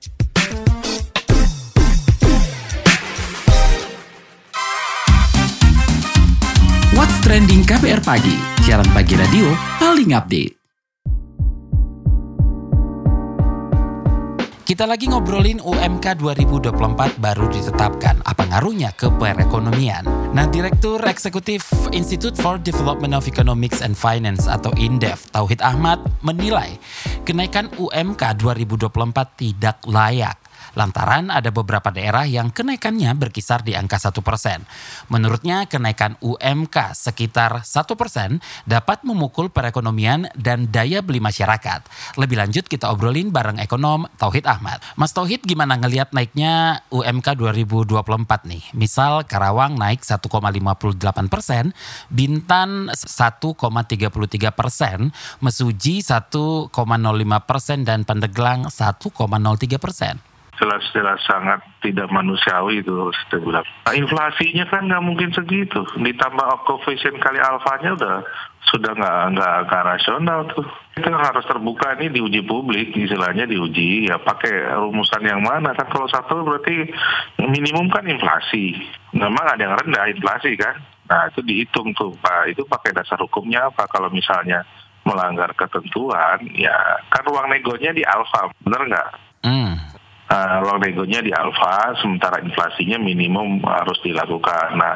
Trending 7.34 7.66
KPR 7.66 7.98
Pagi, 8.06 8.38
siaran 8.62 8.86
pagi 8.94 9.18
radio 9.18 9.50
paling 9.82 10.14
update. 10.14 10.54
Kita 14.62 14.86
lagi 14.86 15.10
ngobrolin 15.10 15.58
UMK 15.58 16.22
2024 16.22 17.18
baru 17.18 17.50
ditetapkan. 17.50 18.22
Apa 18.22 18.46
ngaruhnya 18.54 18.94
ke 18.94 19.10
perekonomian? 19.18 20.06
Nah, 20.30 20.46
Direktur 20.46 21.02
Eksekutif 21.02 21.66
Institute 21.90 22.38
for 22.38 22.62
Development 22.62 23.18
of 23.18 23.26
Economics 23.26 23.82
and 23.82 23.98
Finance 23.98 24.46
atau 24.46 24.70
INDEF, 24.78 25.26
Tauhid 25.34 25.66
Ahmad, 25.66 26.06
menilai 26.22 26.78
kenaikan 27.26 27.66
UMK 27.82 28.38
2024 28.38 28.94
tidak 29.42 29.82
layak 29.90 30.38
lantaran 30.74 31.30
ada 31.30 31.50
beberapa 31.54 31.90
daerah 31.94 32.26
yang 32.26 32.50
kenaikannya 32.50 33.14
berkisar 33.18 33.62
di 33.62 33.78
angka 33.78 33.98
1%. 34.02 34.20
Menurutnya 35.10 35.66
kenaikan 35.70 36.18
UMK 36.20 36.98
sekitar 36.98 37.66
1% 37.66 38.42
dapat 38.66 39.06
memukul 39.06 39.50
perekonomian 39.54 40.30
dan 40.38 40.70
daya 40.70 41.06
beli 41.06 41.22
masyarakat. 41.22 41.86
Lebih 42.18 42.38
lanjut 42.38 42.66
kita 42.66 42.90
obrolin 42.90 43.30
bareng 43.30 43.62
ekonom 43.62 44.10
Tauhid 44.18 44.46
Ahmad. 44.50 44.82
Mas 44.98 45.14
Tauhid 45.14 45.46
gimana 45.46 45.78
ngelihat 45.78 46.12
naiknya 46.12 46.86
UMK 46.90 47.38
2024 47.38 48.50
nih? 48.50 48.64
Misal 48.74 49.26
Karawang 49.30 49.78
naik 49.78 50.02
1,58 50.02 50.30
persen, 51.30 51.72
Bintan 52.10 52.90
1,33 52.92 54.52
persen, 54.52 55.14
Mesuji 55.40 56.02
1,05 56.02 56.74
persen, 57.46 57.80
dan 57.86 58.04
Pandeglang 58.04 58.68
1,03 58.68 59.78
persen 59.78 60.33
jelas-jelas 60.64 61.20
sangat 61.28 61.60
tidak 61.84 62.08
manusiawi 62.08 62.80
itu 62.80 63.12
saya 63.28 63.44
bilang. 63.44 63.68
Nah, 63.84 63.92
inflasinya 63.92 64.64
kan 64.72 64.88
nggak 64.88 65.04
mungkin 65.04 65.36
segitu. 65.36 65.84
Ditambah 66.00 66.64
koefisien 66.64 67.20
kali 67.20 67.44
alfanya 67.44 68.00
udah 68.00 68.18
sudah 68.72 68.96
nggak 68.96 69.20
nggak 69.36 69.56
nggak 69.68 69.84
rasional 69.84 70.48
tuh. 70.48 70.64
Itu 70.96 71.12
harus 71.12 71.44
terbuka 71.44 72.00
ini 72.00 72.16
diuji 72.16 72.48
publik, 72.48 72.96
istilahnya 72.96 73.44
diuji 73.44 74.08
ya 74.08 74.16
pakai 74.16 74.72
rumusan 74.80 75.28
yang 75.28 75.44
mana 75.44 75.76
kan 75.76 75.92
kalau 75.92 76.08
satu 76.08 76.48
berarti 76.48 76.88
minimum 77.44 77.92
kan 77.92 78.08
inflasi. 78.08 78.80
Memang 79.12 79.44
ada 79.44 79.68
yang 79.68 79.76
rendah 79.76 80.08
inflasi 80.16 80.56
kan. 80.56 80.80
Nah 81.12 81.28
itu 81.28 81.44
dihitung 81.44 81.92
tuh 81.92 82.16
Pak. 82.24 82.56
Itu 82.56 82.64
pakai 82.64 82.96
dasar 82.96 83.20
hukumnya 83.20 83.68
apa 83.68 83.84
kalau 83.92 84.08
misalnya 84.08 84.64
melanggar 85.04 85.52
ketentuan 85.60 86.40
ya 86.56 87.04
kan 87.12 87.28
ruang 87.28 87.52
negonya 87.52 87.92
di 87.92 88.08
alfa 88.08 88.48
bener 88.64 88.88
nggak? 88.88 89.10
Hmm 89.44 89.94
uh, 90.30 90.62
ruang 90.64 90.80
negonya 90.80 91.20
di 91.20 91.32
alfa, 91.34 91.98
sementara 92.00 92.40
inflasinya 92.40 93.00
minimum 93.02 93.60
harus 93.66 94.00
dilakukan. 94.06 94.78
Nah, 94.78 94.96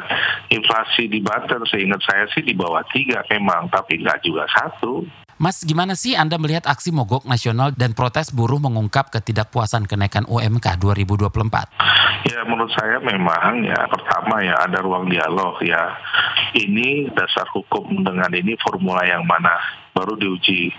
inflasi 0.52 1.12
di 1.12 1.20
Banten 1.20 1.64
seingat 1.68 2.02
saya 2.06 2.26
sih 2.32 2.44
di 2.44 2.54
bawah 2.56 2.84
tiga 2.94 3.24
memang, 3.28 3.68
tapi 3.68 4.00
nggak 4.00 4.24
juga 4.24 4.48
satu. 4.48 5.04
Mas, 5.38 5.62
gimana 5.62 5.94
sih 5.94 6.18
Anda 6.18 6.42
melihat 6.42 6.66
aksi 6.66 6.90
mogok 6.90 7.30
nasional 7.30 7.70
dan 7.78 7.94
protes 7.94 8.34
buruh 8.34 8.58
mengungkap 8.58 9.14
ketidakpuasan 9.14 9.86
kenaikan 9.86 10.26
UMK 10.26 10.82
2024? 10.82 12.26
Ya, 12.26 12.42
menurut 12.50 12.74
saya 12.74 12.98
memang 12.98 13.62
ya 13.62 13.86
pertama 13.86 14.42
ya 14.42 14.58
ada 14.66 14.82
ruang 14.82 15.06
dialog 15.06 15.62
ya. 15.62 15.94
Ini 16.58 17.14
dasar 17.14 17.46
hukum 17.54 18.02
dengan 18.02 18.34
ini 18.34 18.58
formula 18.58 19.06
yang 19.06 19.30
mana 19.30 19.54
baru 19.94 20.18
diuji 20.18 20.74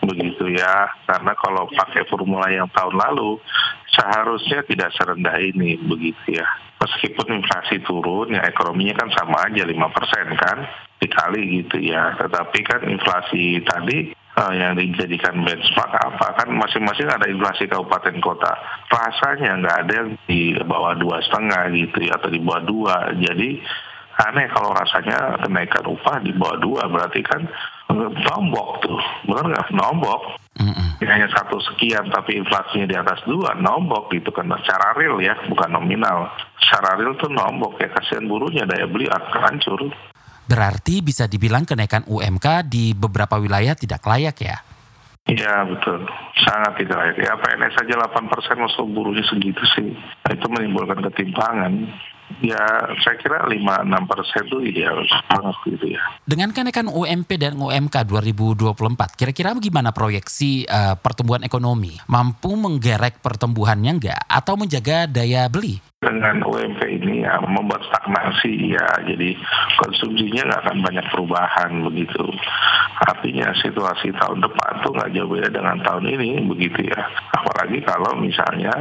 begitu 0.00 0.48
ya 0.56 0.88
karena 1.04 1.32
kalau 1.36 1.68
pakai 1.68 2.08
formula 2.08 2.48
yang 2.48 2.68
tahun 2.72 2.96
lalu 2.96 3.36
seharusnya 3.92 4.64
tidak 4.64 4.90
serendah 4.96 5.36
ini 5.36 5.76
begitu 5.76 6.40
ya. 6.40 6.46
Meskipun 6.80 7.28
inflasi 7.44 7.84
turun 7.84 8.32
ya 8.32 8.40
ekonominya 8.48 9.04
kan 9.04 9.08
sama 9.12 9.44
aja 9.44 9.68
lima 9.68 9.92
persen 9.92 10.32
kan 10.40 10.64
dikali 10.96 11.60
gitu 11.60 11.76
ya. 11.76 12.16
Tetapi 12.16 12.58
kan 12.64 12.80
inflasi 12.88 13.60
tadi 13.60 14.16
uh, 14.40 14.52
yang 14.56 14.80
dijadikan 14.80 15.44
benchmark 15.44 15.92
apa 15.92 16.26
kan 16.40 16.48
masing-masing 16.48 17.08
ada 17.12 17.28
inflasi 17.28 17.68
kabupaten 17.68 18.16
kota. 18.24 18.52
Rasanya 18.88 19.60
nggak 19.60 19.76
ada 19.86 19.92
yang 19.92 20.08
di 20.24 20.56
bawah 20.64 20.96
dua 20.96 21.20
setengah 21.20 21.68
gitu 21.76 22.08
ya 22.08 22.16
atau 22.16 22.32
di 22.32 22.40
bawah 22.40 22.64
dua. 22.64 22.96
Jadi 23.20 23.60
aneh 24.20 24.46
kalau 24.52 24.72
rasanya 24.76 25.40
kenaikan 25.40 25.84
upah 25.84 26.20
di 26.20 26.32
bawah 26.36 26.58
dua 26.60 26.82
berarti 26.88 27.20
kan 27.24 27.44
nombok 27.96 28.68
tuh 28.82 29.00
benar 29.26 29.44
nggak 29.50 29.70
nombok 29.74 30.38
mm-hmm. 30.58 31.02
hanya 31.06 31.28
satu 31.34 31.58
sekian 31.72 32.08
tapi 32.10 32.38
inflasinya 32.38 32.86
di 32.86 32.96
atas 32.96 33.20
dua 33.26 33.54
nombok 33.58 34.12
gitu 34.14 34.30
kan 34.30 34.48
secara 34.62 34.94
real 34.94 35.18
ya 35.18 35.34
bukan 35.46 35.70
nominal 35.70 36.30
secara 36.70 36.94
real 36.94 37.18
tuh 37.18 37.26
nombok 37.26 37.82
ya 37.82 37.90
kasihan 37.90 38.30
buruhnya 38.30 38.62
daya 38.62 38.86
beli 38.86 39.10
akan 39.10 39.42
hancur. 39.42 39.90
Berarti 40.46 41.02
bisa 41.02 41.26
dibilang 41.26 41.66
kenaikan 41.66 42.06
UMK 42.06 42.66
di 42.70 42.94
beberapa 42.94 43.38
wilayah 43.42 43.74
tidak 43.74 44.06
layak 44.06 44.38
ya? 44.38 44.56
Iya 45.30 45.62
betul, 45.66 46.06
sangat 46.42 46.78
tidak 46.78 46.98
layak. 46.98 47.16
Ya 47.22 47.34
PNS 47.38 47.74
saja 47.74 47.94
8 48.06 48.30
persen 48.30 48.56
masuk 48.58 48.86
buruhnya 48.90 49.22
segitu 49.26 49.62
sih. 49.78 49.94
Nah, 49.94 50.30
itu 50.34 50.46
menimbulkan 50.50 51.02
ketimpangan. 51.06 51.86
Ya 52.38 52.62
saya 53.02 53.16
kira 53.18 53.42
5-6 53.44 54.10
persen 54.10 54.42
itu 54.46 54.58
ideal 54.62 55.02
banget 55.26 55.56
gitu 55.66 55.86
ya. 55.98 56.02
Dengan 56.22 56.54
kenaikan 56.54 56.86
UMP 56.86 57.30
dan 57.36 57.58
UMK 57.58 58.06
2024, 58.06 59.18
kira-kira 59.18 59.52
bagaimana 59.52 59.90
proyeksi 59.90 60.64
uh, 60.70 60.94
pertumbuhan 60.94 61.42
ekonomi? 61.42 61.98
Mampu 62.06 62.54
menggerek 62.54 63.18
pertumbuhannya 63.18 63.92
enggak 63.98 64.22
atau 64.30 64.54
menjaga 64.54 65.10
daya 65.10 65.50
beli? 65.50 65.90
dengan 66.00 66.40
UMP 66.40 66.80
ini 66.88 67.28
ya 67.28 67.36
membuat 67.44 67.84
stagnasi 67.92 68.72
ya 68.72 68.88
jadi 69.04 69.36
konsumsinya 69.84 70.48
nggak 70.48 70.62
akan 70.64 70.78
banyak 70.80 71.06
perubahan 71.12 71.84
begitu 71.84 72.24
artinya 73.04 73.52
situasi 73.60 74.08
tahun 74.16 74.40
depan 74.40 74.80
tuh 74.80 74.96
nggak 74.96 75.12
jauh 75.12 75.28
beda 75.28 75.52
dengan 75.52 75.76
tahun 75.84 76.08
ini 76.08 76.48
begitu 76.48 76.88
ya 76.88 77.04
apalagi 77.36 77.84
kalau 77.84 78.16
misalnya 78.16 78.72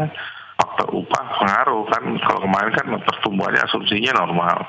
upah 0.88 1.26
pengaruh 1.40 1.84
kan. 1.92 2.04
Kalau 2.24 2.40
kemarin 2.48 2.72
kan 2.72 2.88
pertumbuhannya 3.04 3.62
asumsinya 3.68 4.24
normal. 4.24 4.64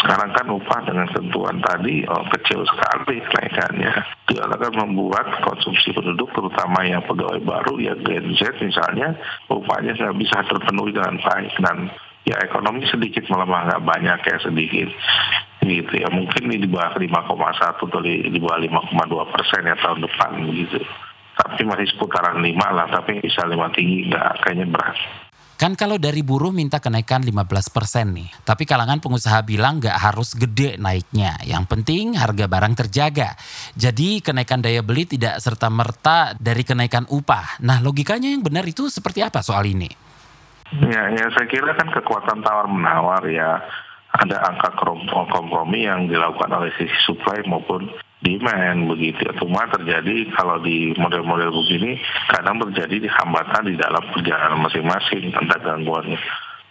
Sekarang 0.00 0.32
kan 0.32 0.48
upah 0.48 0.80
dengan 0.88 1.06
tentuan 1.12 1.60
tadi 1.60 2.02
oh, 2.08 2.24
kecil 2.32 2.64
sekali 2.64 3.20
kenaikannya. 3.28 3.92
Itu 4.24 4.40
akan 4.40 4.88
membuat 4.88 5.28
konsumsi 5.44 5.92
penduduk 5.92 6.32
terutama 6.32 6.80
yang 6.88 7.04
pegawai 7.04 7.38
baru 7.44 7.76
ya 7.76 7.94
Gen 8.00 8.32
Z 8.34 8.56
misalnya 8.64 9.12
upahnya 9.52 9.92
nggak 9.92 10.16
bisa 10.16 10.42
terpenuhi 10.48 10.96
dengan 10.96 11.20
baik. 11.20 11.52
Dan 11.60 11.92
ya 12.24 12.40
ekonomi 12.40 12.88
sedikit 12.88 13.28
melemah 13.28 13.68
nggak 13.68 13.84
banyak 13.84 14.20
ya 14.24 14.36
sedikit. 14.40 14.88
Gitu 15.62 15.92
ya 15.94 16.08
mungkin 16.08 16.50
ini 16.50 16.66
di 16.66 16.68
bawah 16.72 16.96
5,1 16.96 17.86
atau 17.86 18.00
di 18.02 18.38
bawah 18.40 18.58
5,2 18.58 19.32
persen 19.36 19.62
ya 19.68 19.76
tahun 19.76 20.02
depan 20.08 20.30
gitu. 20.56 20.80
Tapi 21.36 21.62
masih 21.68 21.86
seputaran 21.92 22.40
5 22.40 22.48
lah 22.58 22.88
tapi 22.88 23.20
bisa 23.20 23.44
5 23.44 23.76
tinggi 23.76 24.08
nggak 24.08 24.40
kayaknya 24.42 24.66
berat 24.72 24.98
Kan 25.62 25.78
kalau 25.78 25.94
dari 25.94 26.26
buruh 26.26 26.50
minta 26.50 26.82
kenaikan 26.82 27.22
15% 27.22 27.54
nih. 28.10 28.26
Tapi 28.42 28.66
kalangan 28.66 28.98
pengusaha 28.98 29.46
bilang 29.46 29.78
nggak 29.78 29.94
harus 29.94 30.34
gede 30.34 30.74
naiknya. 30.74 31.38
Yang 31.46 31.70
penting 31.70 32.18
harga 32.18 32.50
barang 32.50 32.74
terjaga. 32.74 33.38
Jadi 33.78 34.18
kenaikan 34.26 34.58
daya 34.58 34.82
beli 34.82 35.06
tidak 35.06 35.38
serta-merta 35.38 36.34
dari 36.34 36.66
kenaikan 36.66 37.06
upah. 37.06 37.62
Nah 37.62 37.78
logikanya 37.78 38.34
yang 38.34 38.42
benar 38.42 38.66
itu 38.66 38.90
seperti 38.90 39.22
apa 39.22 39.38
soal 39.38 39.62
ini? 39.70 39.86
Ya, 40.82 41.14
ya 41.14 41.30
saya 41.30 41.46
kira 41.46 41.78
kan 41.78 41.94
kekuatan 41.94 42.42
tawar-menawar 42.42 43.22
ya. 43.30 43.62
Ada 44.18 44.42
angka 44.42 44.74
kompromi 45.30 45.86
yang 45.86 46.10
dilakukan 46.10 46.58
oleh 46.58 46.74
sisi 46.74 46.98
supply 47.06 47.46
maupun 47.46 47.86
demand 48.22 48.86
begitu. 48.86 49.26
Cuma 49.36 49.66
terjadi 49.68 50.30
kalau 50.38 50.62
di 50.62 50.94
model-model 50.96 51.50
begini 51.50 51.98
kadang 52.30 52.62
terjadi 52.70 53.06
di 53.06 53.08
hambatan 53.10 53.66
di 53.66 53.76
dalam 53.76 54.02
perjalanan 54.14 54.62
masing-masing 54.62 55.34
entah 55.34 55.60
gangguan 55.60 56.14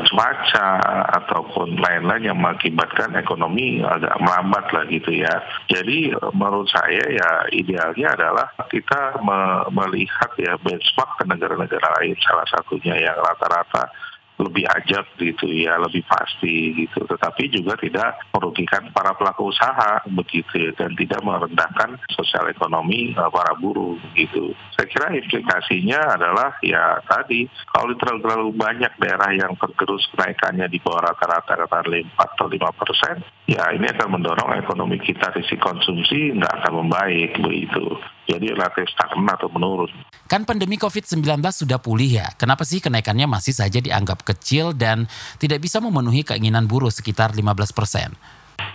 cuaca 0.02 0.82
ataupun 1.22 1.78
lain-lain 1.78 2.34
yang 2.34 2.40
mengakibatkan 2.40 3.14
ekonomi 3.22 3.86
agak 3.86 4.18
melambat 4.18 4.66
lah 4.74 4.84
gitu 4.90 5.14
ya. 5.14 5.30
Jadi 5.70 6.10
menurut 6.34 6.66
saya 6.72 7.06
ya 7.06 7.30
idealnya 7.54 8.18
adalah 8.18 8.48
kita 8.72 9.22
melihat 9.70 10.32
ya 10.42 10.58
benchmark 10.58 11.12
ke 11.22 11.24
negara-negara 11.30 12.02
lain 12.02 12.18
salah 12.24 12.48
satunya 12.50 12.98
yang 12.98 13.18
rata-rata 13.20 13.94
lebih 14.42 14.66
ajak 14.66 15.06
gitu 15.22 15.48
ya, 15.48 15.78
lebih 15.78 16.02
pasti 16.10 16.86
gitu. 16.86 17.06
Tetapi 17.06 17.44
juga 17.54 17.78
tidak 17.78 18.22
merugikan 18.34 18.90
para 18.92 19.14
pelaku 19.14 19.54
usaha 19.54 20.02
begitu 20.10 20.70
ya, 20.70 20.72
dan 20.76 20.98
tidak 20.98 21.22
merendahkan 21.22 22.02
sosial 22.14 22.50
ekonomi 22.50 23.14
uh, 23.16 23.30
para 23.30 23.54
buruh 23.58 23.98
gitu. 24.18 24.54
Saya 24.74 24.88
kira 24.90 25.08
implikasinya 25.14 26.18
adalah 26.18 26.58
ya 26.66 26.98
tadi 27.06 27.46
kalau 27.70 27.94
terlalu, 27.96 28.20
terlalu 28.26 28.50
banyak 28.58 28.94
daerah 28.98 29.32
yang 29.32 29.54
tergerus 29.56 30.10
kenaikannya 30.12 30.68
di 30.68 30.82
bawah 30.82 31.14
rata-rata 31.14 31.54
kata 31.68 31.80
4 31.86 32.18
atau 32.18 32.48
5 32.50 32.80
persen, 32.80 33.16
ya 33.46 33.70
ini 33.76 33.86
akan 33.92 34.18
mendorong 34.20 34.58
ekonomi 34.58 34.98
kita 34.98 35.32
sisi 35.38 35.60
konsumsi 35.60 36.34
nggak 36.36 36.64
akan 36.64 36.74
membaik 36.86 37.38
begitu. 37.38 38.00
Jadi 38.30 38.54
relatif 38.54 38.86
stagnan 38.94 39.34
atau 39.34 39.50
menurun. 39.50 39.90
Kan 40.30 40.46
pandemi 40.46 40.78
COVID-19 40.78 41.42
sudah 41.52 41.82
pulih 41.82 42.22
ya, 42.22 42.28
kenapa 42.38 42.64
sih 42.64 42.80
kenaikannya 42.80 43.28
masih 43.28 43.52
saja 43.52 43.82
dianggap 43.82 44.24
kecil 44.24 44.72
dan 44.72 45.10
tidak 45.42 45.60
bisa 45.60 45.82
memenuhi 45.82 46.22
keinginan 46.24 46.70
buruh 46.70 46.94
sekitar 46.94 47.34
15 47.34 47.76
persen? 47.76 48.14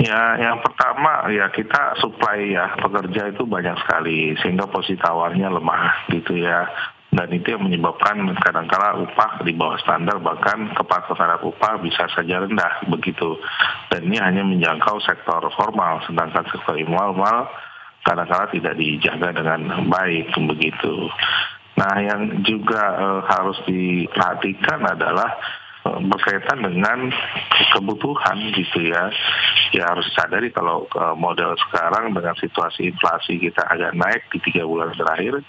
Ya, 0.02 0.36
yang 0.36 0.60
pertama 0.60 1.30
ya 1.30 1.46
kita 1.48 1.96
supply 2.02 2.52
ya 2.52 2.74
pekerja 2.76 3.32
itu 3.32 3.46
banyak 3.46 3.78
sekali 3.86 4.34
sehingga 4.42 4.66
posisi 4.66 4.98
tawarnya 4.98 5.48
lemah 5.48 6.10
gitu 6.10 6.36
ya 6.36 6.66
dan 7.16 7.32
itu 7.32 7.54
yang 7.54 7.64
menyebabkan 7.64 8.28
kadang-kala 8.42 9.00
upah 9.00 9.40
di 9.40 9.56
bawah 9.56 9.80
standar 9.80 10.20
bahkan 10.20 10.68
kepatuhan 10.76 11.16
terhadap 11.16 11.40
upah 11.48 11.80
bisa 11.80 12.04
saja 12.12 12.44
rendah 12.44 12.82
begitu 12.92 13.40
dan 13.88 14.04
ini 14.04 14.20
hanya 14.20 14.42
menjangkau 14.44 15.00
sektor 15.00 15.40
formal 15.56 16.02
sedangkan 16.04 16.44
sektor 16.50 16.76
informal 16.76 17.48
kadang-kala 18.04 18.50
tidak 18.52 18.74
dijaga 18.76 19.32
dengan 19.32 19.88
baik 19.88 20.34
begitu. 20.34 21.08
Nah, 21.76 21.94
yang 22.00 22.40
juga 22.40 22.82
uh, 22.96 23.20
harus 23.28 23.60
diperhatikan 23.68 24.80
adalah 24.80 25.28
uh, 25.84 26.00
berkaitan 26.08 26.64
dengan 26.64 27.12
kebutuhan 27.76 28.48
gitu 28.56 28.80
ya. 28.80 29.12
Ya 29.76 29.92
harus 29.92 30.08
sadari 30.16 30.48
kalau 30.48 30.88
uh, 30.96 31.12
model 31.12 31.52
sekarang 31.68 32.16
dengan 32.16 32.32
situasi 32.40 32.88
inflasi 32.96 33.36
kita 33.36 33.60
agak 33.68 33.92
naik 33.92 34.24
di 34.32 34.40
tiga 34.48 34.64
bulan 34.64 34.96
terakhir, 34.96 35.44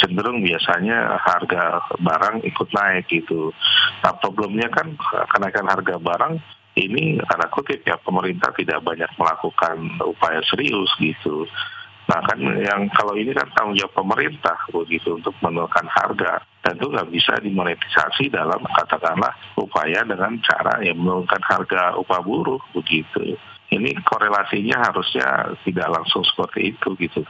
cenderung 0.00 0.40
biasanya 0.40 1.20
harga 1.20 1.84
barang 2.00 2.40
ikut 2.48 2.68
naik 2.72 3.04
gitu. 3.12 3.52
Nah 4.00 4.16
problemnya 4.16 4.72
kan 4.72 4.96
kenaikan 5.28 5.68
harga 5.68 6.00
barang 6.00 6.40
ini 6.76 7.16
karena 7.24 7.46
kutip 7.52 7.80
ya 7.84 7.96
pemerintah 8.00 8.52
tidak 8.52 8.84
banyak 8.84 9.08
melakukan 9.16 9.76
upaya 10.04 10.40
serius 10.44 10.88
gitu. 11.00 11.48
Nah 12.06 12.22
kan 12.22 12.38
yang 12.38 12.86
kalau 12.94 13.18
ini 13.18 13.34
kan 13.34 13.50
tanggung 13.50 13.74
jawab 13.74 13.98
pemerintah 13.98 14.54
begitu 14.70 15.18
untuk 15.18 15.34
menurunkan 15.42 15.90
harga 15.90 16.38
dan 16.62 16.78
itu 16.78 16.86
nggak 16.86 17.10
bisa 17.10 17.34
dimonetisasi 17.42 18.30
dalam 18.30 18.62
katakanlah 18.62 19.34
upaya 19.58 20.06
dengan 20.06 20.38
cara 20.42 20.78
yang 20.86 21.02
menurunkan 21.02 21.42
harga 21.42 21.98
upah 21.98 22.22
buruh 22.22 22.62
begitu. 22.70 23.34
Ini 23.66 23.98
korelasinya 24.06 24.86
harusnya 24.86 25.58
tidak 25.66 25.90
langsung 25.90 26.22
seperti 26.22 26.78
itu 26.78 26.94
gitu. 27.02 27.26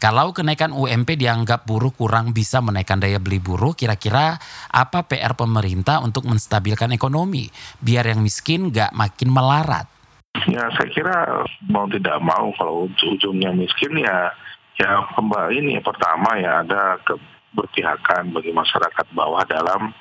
Kalau 0.00 0.32
kenaikan 0.32 0.72
UMP 0.72 1.12
dianggap 1.14 1.68
buruh 1.68 1.92
kurang 1.92 2.32
bisa 2.32 2.64
menaikkan 2.64 2.98
daya 2.98 3.20
beli 3.20 3.36
buruh, 3.36 3.76
kira-kira 3.76 4.40
apa 4.72 5.04
PR 5.04 5.36
pemerintah 5.36 6.00
untuk 6.00 6.24
menstabilkan 6.24 6.88
ekonomi 6.96 7.52
biar 7.84 8.08
yang 8.08 8.24
miskin 8.24 8.72
nggak 8.72 8.96
makin 8.96 9.28
melarat? 9.28 9.99
Ya 10.50 10.66
saya 10.78 10.88
kira 10.90 11.16
mau 11.66 11.86
tidak 11.90 12.18
mau 12.22 12.50
kalau 12.54 12.86
ujungnya 12.90 13.50
miskin 13.54 13.98
ya 13.98 14.30
ya 14.78 15.04
kembali 15.14 15.58
ini 15.58 15.78
pertama 15.82 16.38
ya 16.38 16.64
ada 16.64 16.96
keberpihakan 17.04 18.32
bagi 18.32 18.54
masyarakat 18.54 19.06
bawah 19.12 19.44
dalam 19.44 19.92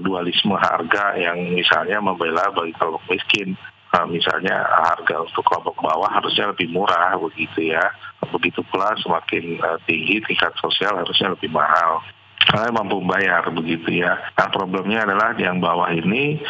dualisme 0.00 0.56
harga 0.56 1.16
yang 1.20 1.52
misalnya 1.52 2.00
membela 2.00 2.48
bagi 2.54 2.72
kelompok 2.76 3.04
miskin. 3.12 3.52
Nah, 3.92 4.08
misalnya 4.08 4.64
harga 4.64 5.20
untuk 5.20 5.44
kelompok 5.44 5.76
bawah 5.84 6.08
harusnya 6.08 6.48
lebih 6.48 6.72
murah 6.72 7.12
begitu 7.20 7.76
ya. 7.76 7.92
Begitu 8.24 8.64
pula 8.72 8.96
semakin 8.96 9.60
uh, 9.60 9.76
tinggi 9.84 10.24
tingkat 10.24 10.56
sosial 10.56 10.96
harusnya 10.96 11.36
lebih 11.36 11.52
mahal. 11.52 12.00
Karena 12.40 12.72
mampu 12.72 13.04
bayar 13.04 13.44
begitu 13.52 14.00
ya. 14.00 14.16
Nah 14.32 14.48
problemnya 14.48 15.04
adalah 15.04 15.36
yang 15.36 15.60
bawah 15.60 15.92
ini 15.92 16.40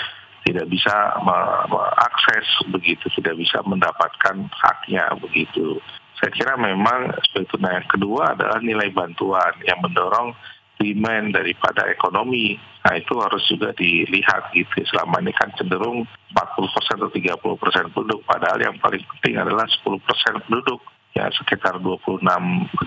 tidak 0.43 0.67
bisa 0.69 0.95
mengakses 1.23 2.47
begitu, 2.71 3.07
tidak 3.19 3.39
bisa 3.39 3.63
mendapatkan 3.63 4.37
haknya 4.51 5.07
begitu. 5.19 5.79
Saya 6.19 6.31
kira 6.35 6.55
memang. 6.59 7.15
Nah 7.59 7.73
yang 7.79 7.89
kedua 7.91 8.35
adalah 8.35 8.59
nilai 8.63 8.91
bantuan 8.95 9.55
yang 9.67 9.79
mendorong 9.83 10.35
demand 10.83 11.31
daripada 11.35 11.87
ekonomi. 11.87 12.59
Nah 12.83 12.99
itu 12.99 13.15
harus 13.23 13.43
juga 13.47 13.71
dilihat 13.75 14.51
gitu. 14.55 14.83
Selama 14.91 15.23
ini 15.23 15.31
kan 15.35 15.55
cenderung 15.55 16.03
40% 16.35 16.99
atau 16.99 17.11
30% 17.11 17.63
persen 17.63 17.87
penduduk, 17.95 18.27
padahal 18.27 18.59
yang 18.59 18.77
paling 18.83 19.03
penting 19.17 19.39
adalah 19.39 19.67
10% 19.67 19.99
penduduk 20.47 20.83
ya 21.13 21.29
sekitar 21.31 21.77
26 21.79 22.25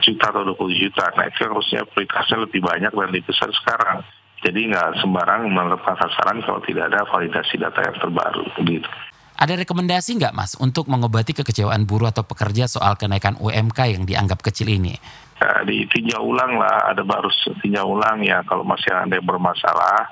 juta 0.01 0.25
atau 0.33 0.43
20 0.55 0.83
juta. 0.83 1.05
Nah 1.15 1.25
itu 1.29 1.39
harusnya 1.45 1.85
prioritasnya 1.87 2.37
lebih 2.43 2.61
banyak 2.63 2.91
dan 2.91 3.07
lebih 3.11 3.23
besar 3.29 3.49
sekarang. 3.53 4.03
Jadi 4.43 4.71
nggak 4.71 4.99
sembarang 5.01 5.47
menerapkan 5.47 5.95
sasaran 5.95 6.43
kalau 6.43 6.61
tidak 6.63 6.91
ada 6.91 7.07
validasi 7.07 7.55
data 7.55 7.79
yang 7.81 7.97
terbaru. 7.97 8.45
Gitu. 8.61 8.89
Ada 9.35 9.59
rekomendasi 9.59 10.15
nggak 10.15 10.35
Mas 10.35 10.55
untuk 10.55 10.87
mengobati 10.87 11.35
kekecewaan 11.35 11.83
buruh 11.83 12.11
atau 12.11 12.23
pekerja 12.23 12.71
soal 12.71 12.95
kenaikan 12.95 13.35
UMK 13.35 13.79
yang 13.91 14.03
dianggap 14.07 14.39
kecil 14.39 14.71
ini? 14.71 14.95
Ya, 15.35 15.67
ditinjau 15.67 16.23
ulang 16.23 16.55
lah, 16.55 16.95
ada 16.95 17.03
baru 17.03 17.27
tinjau 17.59 17.99
ulang 17.99 18.23
ya 18.23 18.39
kalau 18.47 18.63
masih 18.63 18.95
ada 18.95 19.11
yang 19.11 19.27
bermasalah 19.27 20.07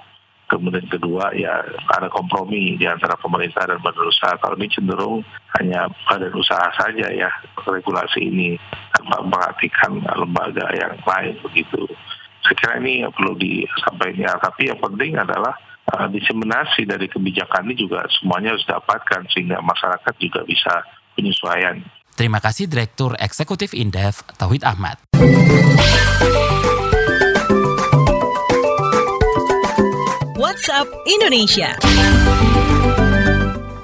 Kemudian 0.53 0.85
kedua 0.85 1.33
ya 1.33 1.65
ada 1.89 2.11
kompromi 2.13 2.77
di 2.77 2.85
antara 2.85 3.17
pemerintah 3.17 3.65
dan 3.65 3.81
badan 3.81 4.05
usaha. 4.05 4.37
Kalau 4.37 4.53
ini 4.59 4.69
cenderung 4.69 5.25
hanya 5.57 5.89
badan 6.05 6.29
usaha 6.37 6.69
saja 6.77 7.09
ya 7.09 7.31
regulasi 7.65 8.21
ini 8.21 8.59
tanpa 8.93 9.25
memperhatikan 9.25 10.03
lembaga 10.03 10.69
yang 10.77 10.93
lain 11.01 11.33
begitu. 11.41 11.89
Saya 12.43 12.55
kira 12.59 12.73
ini 12.83 13.07
perlu 13.07 13.33
disampaikan. 13.39 14.19
Ya, 14.19 14.33
tapi 14.35 14.67
yang 14.67 14.79
penting 14.79 15.15
adalah 15.15 15.55
uh, 15.95 16.07
diseminasi 16.11 16.83
dari 16.83 17.07
kebijakan 17.07 17.67
ini 17.71 17.75
juga 17.79 18.03
semuanya 18.19 18.55
harus 18.55 18.67
dapatkan 18.67 19.27
sehingga 19.31 19.63
masyarakat 19.63 20.13
juga 20.19 20.43
bisa 20.43 20.83
penyesuaian. 21.15 21.79
Terima 22.13 22.37
kasih 22.37 22.69
Direktur 22.69 23.17
Eksekutif 23.17 23.73
Indef 23.73 24.21
Tauhid 24.37 24.61
Ahmad. 24.61 25.01
WhatsApp 30.37 30.87
Indonesia. 31.09 31.73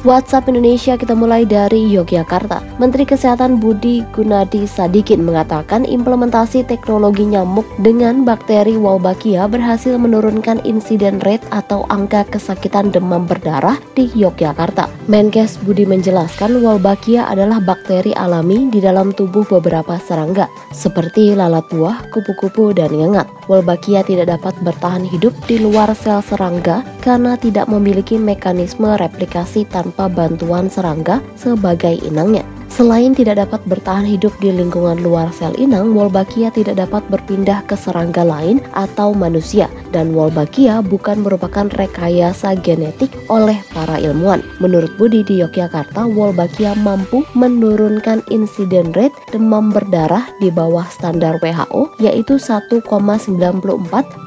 WhatsApp 0.08 0.48
Indonesia 0.48 0.96
kita 0.96 1.12
mulai 1.12 1.44
dari 1.44 1.84
Yogyakarta. 1.92 2.64
Menteri 2.80 3.04
Kesehatan 3.04 3.60
Budi 3.60 4.00
Gunadi 4.16 4.64
Sadikin 4.64 5.28
mengatakan 5.28 5.84
implementasi 5.84 6.64
teknologi 6.64 7.28
nyamuk 7.28 7.68
dengan 7.84 8.24
bakteri 8.24 8.80
Wolbachia 8.80 9.44
berhasil 9.52 10.00
menurunkan 10.00 10.64
insiden 10.64 11.20
rate 11.20 11.44
atau 11.52 11.84
angka 11.92 12.24
kesakitan 12.32 12.96
demam 12.96 13.28
berdarah 13.28 13.76
di 13.92 14.08
Yogyakarta. 14.16 14.88
Menkes 15.12 15.60
Budi 15.68 15.84
menjelaskan 15.84 16.64
Wolbachia 16.64 17.28
adalah 17.28 17.60
bakteri 17.60 18.16
alami 18.16 18.72
di 18.72 18.80
dalam 18.80 19.12
tubuh 19.12 19.44
beberapa 19.52 20.00
serangga 20.00 20.48
seperti 20.72 21.36
lalat 21.36 21.68
buah, 21.68 22.08
kupu-kupu, 22.16 22.72
dan 22.72 22.96
ngengat. 22.96 23.39
Wolbachia 23.50 24.06
tidak 24.06 24.38
dapat 24.38 24.54
bertahan 24.62 25.10
hidup 25.10 25.34
di 25.50 25.58
luar 25.58 25.90
sel 25.98 26.22
serangga 26.22 26.86
karena 27.02 27.34
tidak 27.34 27.66
memiliki 27.66 28.22
mekanisme 28.22 28.94
replikasi 28.94 29.66
tanpa 29.66 30.06
bantuan 30.06 30.70
serangga 30.70 31.18
sebagai 31.34 31.98
inangnya. 32.06 32.59
Selain 32.70 33.12
tidak 33.12 33.42
dapat 33.44 33.60
bertahan 33.66 34.06
hidup 34.06 34.32
di 34.40 34.54
lingkungan 34.54 35.02
luar 35.02 35.34
sel 35.34 35.52
inang, 35.58 35.92
Wolbachia 35.98 36.54
tidak 36.54 36.80
dapat 36.80 37.04
berpindah 37.12 37.66
ke 37.66 37.76
serangga 37.76 38.24
lain 38.24 38.62
atau 38.78 39.12
manusia 39.12 39.68
dan 39.90 40.14
Wolbachia 40.14 40.86
bukan 40.86 41.26
merupakan 41.26 41.68
rekayasa 41.76 42.56
genetik 42.62 43.12
oleh 43.28 43.58
para 43.74 43.98
ilmuwan. 43.98 44.46
Menurut 44.62 44.96
Budi 44.96 45.26
di 45.26 45.42
Yogyakarta, 45.42 46.06
Wolbachia 46.08 46.78
mampu 46.78 47.26
menurunkan 47.34 48.24
insiden 48.30 48.94
rate 48.94 49.18
demam 49.34 49.74
berdarah 49.74 50.30
di 50.38 50.54
bawah 50.54 50.86
standar 50.88 51.42
WHO 51.42 52.00
yaitu 52.00 52.38
1,94 52.38 52.80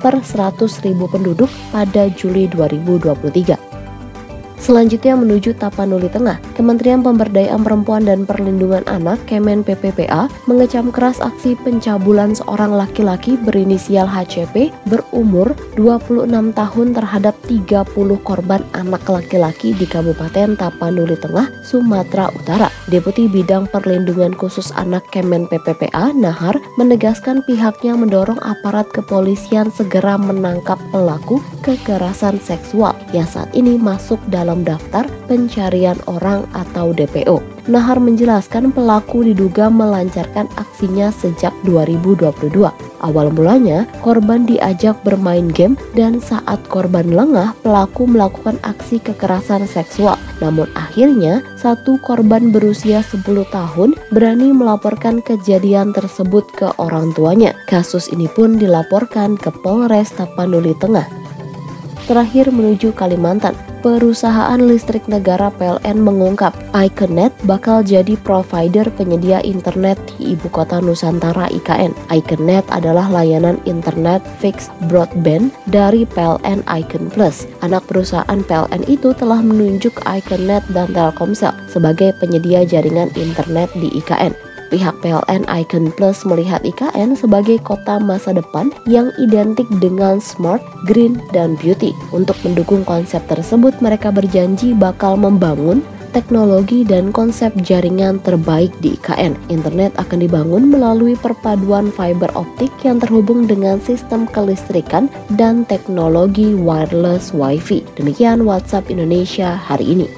per 0.02 0.14
100 0.18 0.84
ribu 0.84 1.06
penduduk 1.08 1.48
pada 1.70 2.10
Juli 2.12 2.50
2023. 2.50 3.71
Selanjutnya 4.62 5.18
menuju 5.18 5.58
Tapanuli 5.58 6.06
Tengah, 6.06 6.38
Kementerian 6.54 7.02
Pemberdayaan 7.02 7.66
Perempuan 7.66 8.06
dan 8.06 8.22
Perlindungan 8.22 8.86
Anak 8.86 9.18
Kemen 9.26 9.66
PPPA 9.66 10.30
mengecam 10.46 10.94
keras 10.94 11.18
aksi 11.18 11.58
pencabulan 11.66 12.30
seorang 12.38 12.70
laki-laki 12.70 13.34
berinisial 13.42 14.06
HCP 14.06 14.70
berumur 14.86 15.50
26 15.74 16.30
tahun 16.54 16.88
terhadap 16.94 17.34
30 17.50 17.90
korban 18.22 18.62
anak 18.78 19.02
laki-laki 19.10 19.74
di 19.74 19.82
Kabupaten 19.82 20.54
Tapanuli 20.54 21.18
Tengah, 21.18 21.50
Sumatera 21.66 22.30
Utara. 22.30 22.70
Deputi 22.86 23.26
Bidang 23.26 23.66
Perlindungan 23.66 24.30
Khusus 24.38 24.70
Anak 24.78 25.02
Kemen 25.10 25.50
PPPA, 25.50 26.14
Nahar, 26.14 26.54
menegaskan 26.78 27.42
pihaknya 27.50 27.98
mendorong 27.98 28.38
aparat 28.46 28.86
kepolisian 28.94 29.74
segera 29.74 30.14
menangkap 30.14 30.78
pelaku 30.94 31.42
kekerasan 31.66 32.36
seksual 32.42 32.92
yang 33.16 33.24
saat 33.24 33.48
ini 33.56 33.80
masuk 33.80 34.20
dalam 34.28 34.51
dalam 34.52 34.68
daftar 34.68 35.08
pencarian 35.32 35.96
orang 36.04 36.44
atau 36.52 36.92
DPO. 36.92 37.40
Nahar 37.72 37.96
menjelaskan 37.96 38.68
pelaku 38.68 39.24
diduga 39.24 39.72
melancarkan 39.72 40.44
aksinya 40.60 41.08
sejak 41.08 41.56
2022. 41.64 42.68
Awal 43.00 43.32
mulanya, 43.32 43.88
korban 44.04 44.44
diajak 44.44 45.00
bermain 45.08 45.48
game 45.48 45.80
dan 45.96 46.20
saat 46.20 46.60
korban 46.68 47.08
lengah, 47.16 47.56
pelaku 47.64 48.04
melakukan 48.04 48.60
aksi 48.60 49.00
kekerasan 49.00 49.64
seksual. 49.64 50.20
Namun 50.44 50.68
akhirnya, 50.76 51.40
satu 51.56 51.96
korban 52.04 52.52
berusia 52.52 53.00
10 53.00 53.24
tahun 53.48 53.96
berani 54.12 54.52
melaporkan 54.52 55.24
kejadian 55.24 55.96
tersebut 55.96 56.44
ke 56.52 56.68
orang 56.76 57.14
tuanya. 57.16 57.56
Kasus 57.70 58.12
ini 58.12 58.28
pun 58.28 58.60
dilaporkan 58.60 59.38
ke 59.38 59.48
Polres 59.64 60.12
Tapanuli 60.12 60.76
Tengah. 60.76 61.06
Terakhir 62.10 62.50
menuju 62.50 62.90
Kalimantan, 62.98 63.54
perusahaan 63.82 64.56
listrik 64.62 65.04
negara 65.10 65.50
PLN 65.58 65.98
mengungkap 65.98 66.54
Iconet 66.70 67.34
bakal 67.44 67.82
jadi 67.82 68.14
provider 68.22 68.86
penyedia 68.94 69.42
internet 69.42 69.98
di 70.14 70.38
ibu 70.38 70.46
kota 70.48 70.78
Nusantara 70.78 71.50
IKN. 71.50 71.92
Iconet 72.08 72.62
adalah 72.70 73.10
layanan 73.10 73.58
internet 73.66 74.22
fixed 74.38 74.70
broadband 74.86 75.50
dari 75.68 76.06
PLN 76.06 76.62
Icon 76.70 77.10
Plus. 77.10 77.44
Anak 77.66 77.84
perusahaan 77.90 78.40
PLN 78.46 78.86
itu 78.86 79.10
telah 79.18 79.42
menunjuk 79.42 79.98
Iconet 80.06 80.62
dan 80.70 80.88
Telkomsel 80.94 81.52
sebagai 81.66 82.14
penyedia 82.22 82.62
jaringan 82.62 83.10
internet 83.18 83.68
di 83.76 83.90
IKN. 83.98 84.51
Pihak 84.72 85.04
PLN 85.04 85.44
Icon 85.52 85.92
Plus 85.92 86.24
melihat 86.24 86.64
IKN 86.64 87.12
sebagai 87.12 87.60
kota 87.60 88.00
masa 88.00 88.32
depan 88.32 88.72
yang 88.88 89.12
identik 89.20 89.68
dengan 89.84 90.16
smart, 90.16 90.64
green, 90.88 91.20
dan 91.36 91.60
beauty. 91.60 91.92
Untuk 92.08 92.40
mendukung 92.40 92.80
konsep 92.88 93.20
tersebut, 93.28 93.76
mereka 93.84 94.08
berjanji 94.08 94.72
bakal 94.72 95.20
membangun 95.20 95.84
teknologi 96.16 96.88
dan 96.88 97.12
konsep 97.12 97.52
jaringan 97.60 98.16
terbaik 98.24 98.72
di 98.80 98.96
IKN. 98.96 99.36
Internet 99.52 99.92
akan 100.00 100.24
dibangun 100.24 100.72
melalui 100.72 101.20
perpaduan 101.20 101.92
fiber 101.92 102.32
optik 102.32 102.72
yang 102.80 102.96
terhubung 102.96 103.44
dengan 103.44 103.76
sistem 103.80 104.24
kelistrikan 104.24 105.12
dan 105.36 105.68
teknologi 105.68 106.56
wireless 106.56 107.36
WiFi. 107.36 107.84
Demikian 108.00 108.48
WhatsApp 108.48 108.88
Indonesia 108.88 109.52
hari 109.52 110.00
ini. 110.00 110.08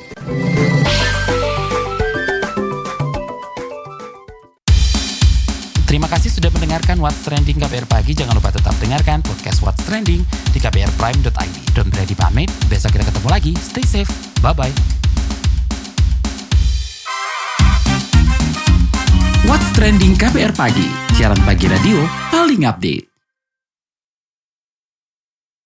What's 7.05 7.21
Trending 7.21 7.61
KBR 7.61 7.85
Pagi. 7.85 8.17
Jangan 8.17 8.33
lupa 8.41 8.49
tetap 8.49 8.73
dengarkan 8.81 9.21
podcast 9.21 9.61
What's 9.61 9.85
Trending 9.85 10.25
di 10.25 10.57
kbrprime.id. 10.57 11.57
Don't 11.77 11.93
ready 11.93 12.17
pamit, 12.17 12.49
besok 12.73 12.97
kita 12.97 13.05
ketemu 13.05 13.29
lagi. 13.29 13.53
Stay 13.61 13.85
safe, 13.85 14.09
bye-bye. 14.41 14.73
What's 19.45 19.69
Trending 19.77 20.17
KBR 20.17 20.57
Pagi, 20.57 20.89
siaran 21.13 21.37
pagi 21.45 21.69
radio 21.69 22.01
paling 22.33 22.65
update. 22.65 23.14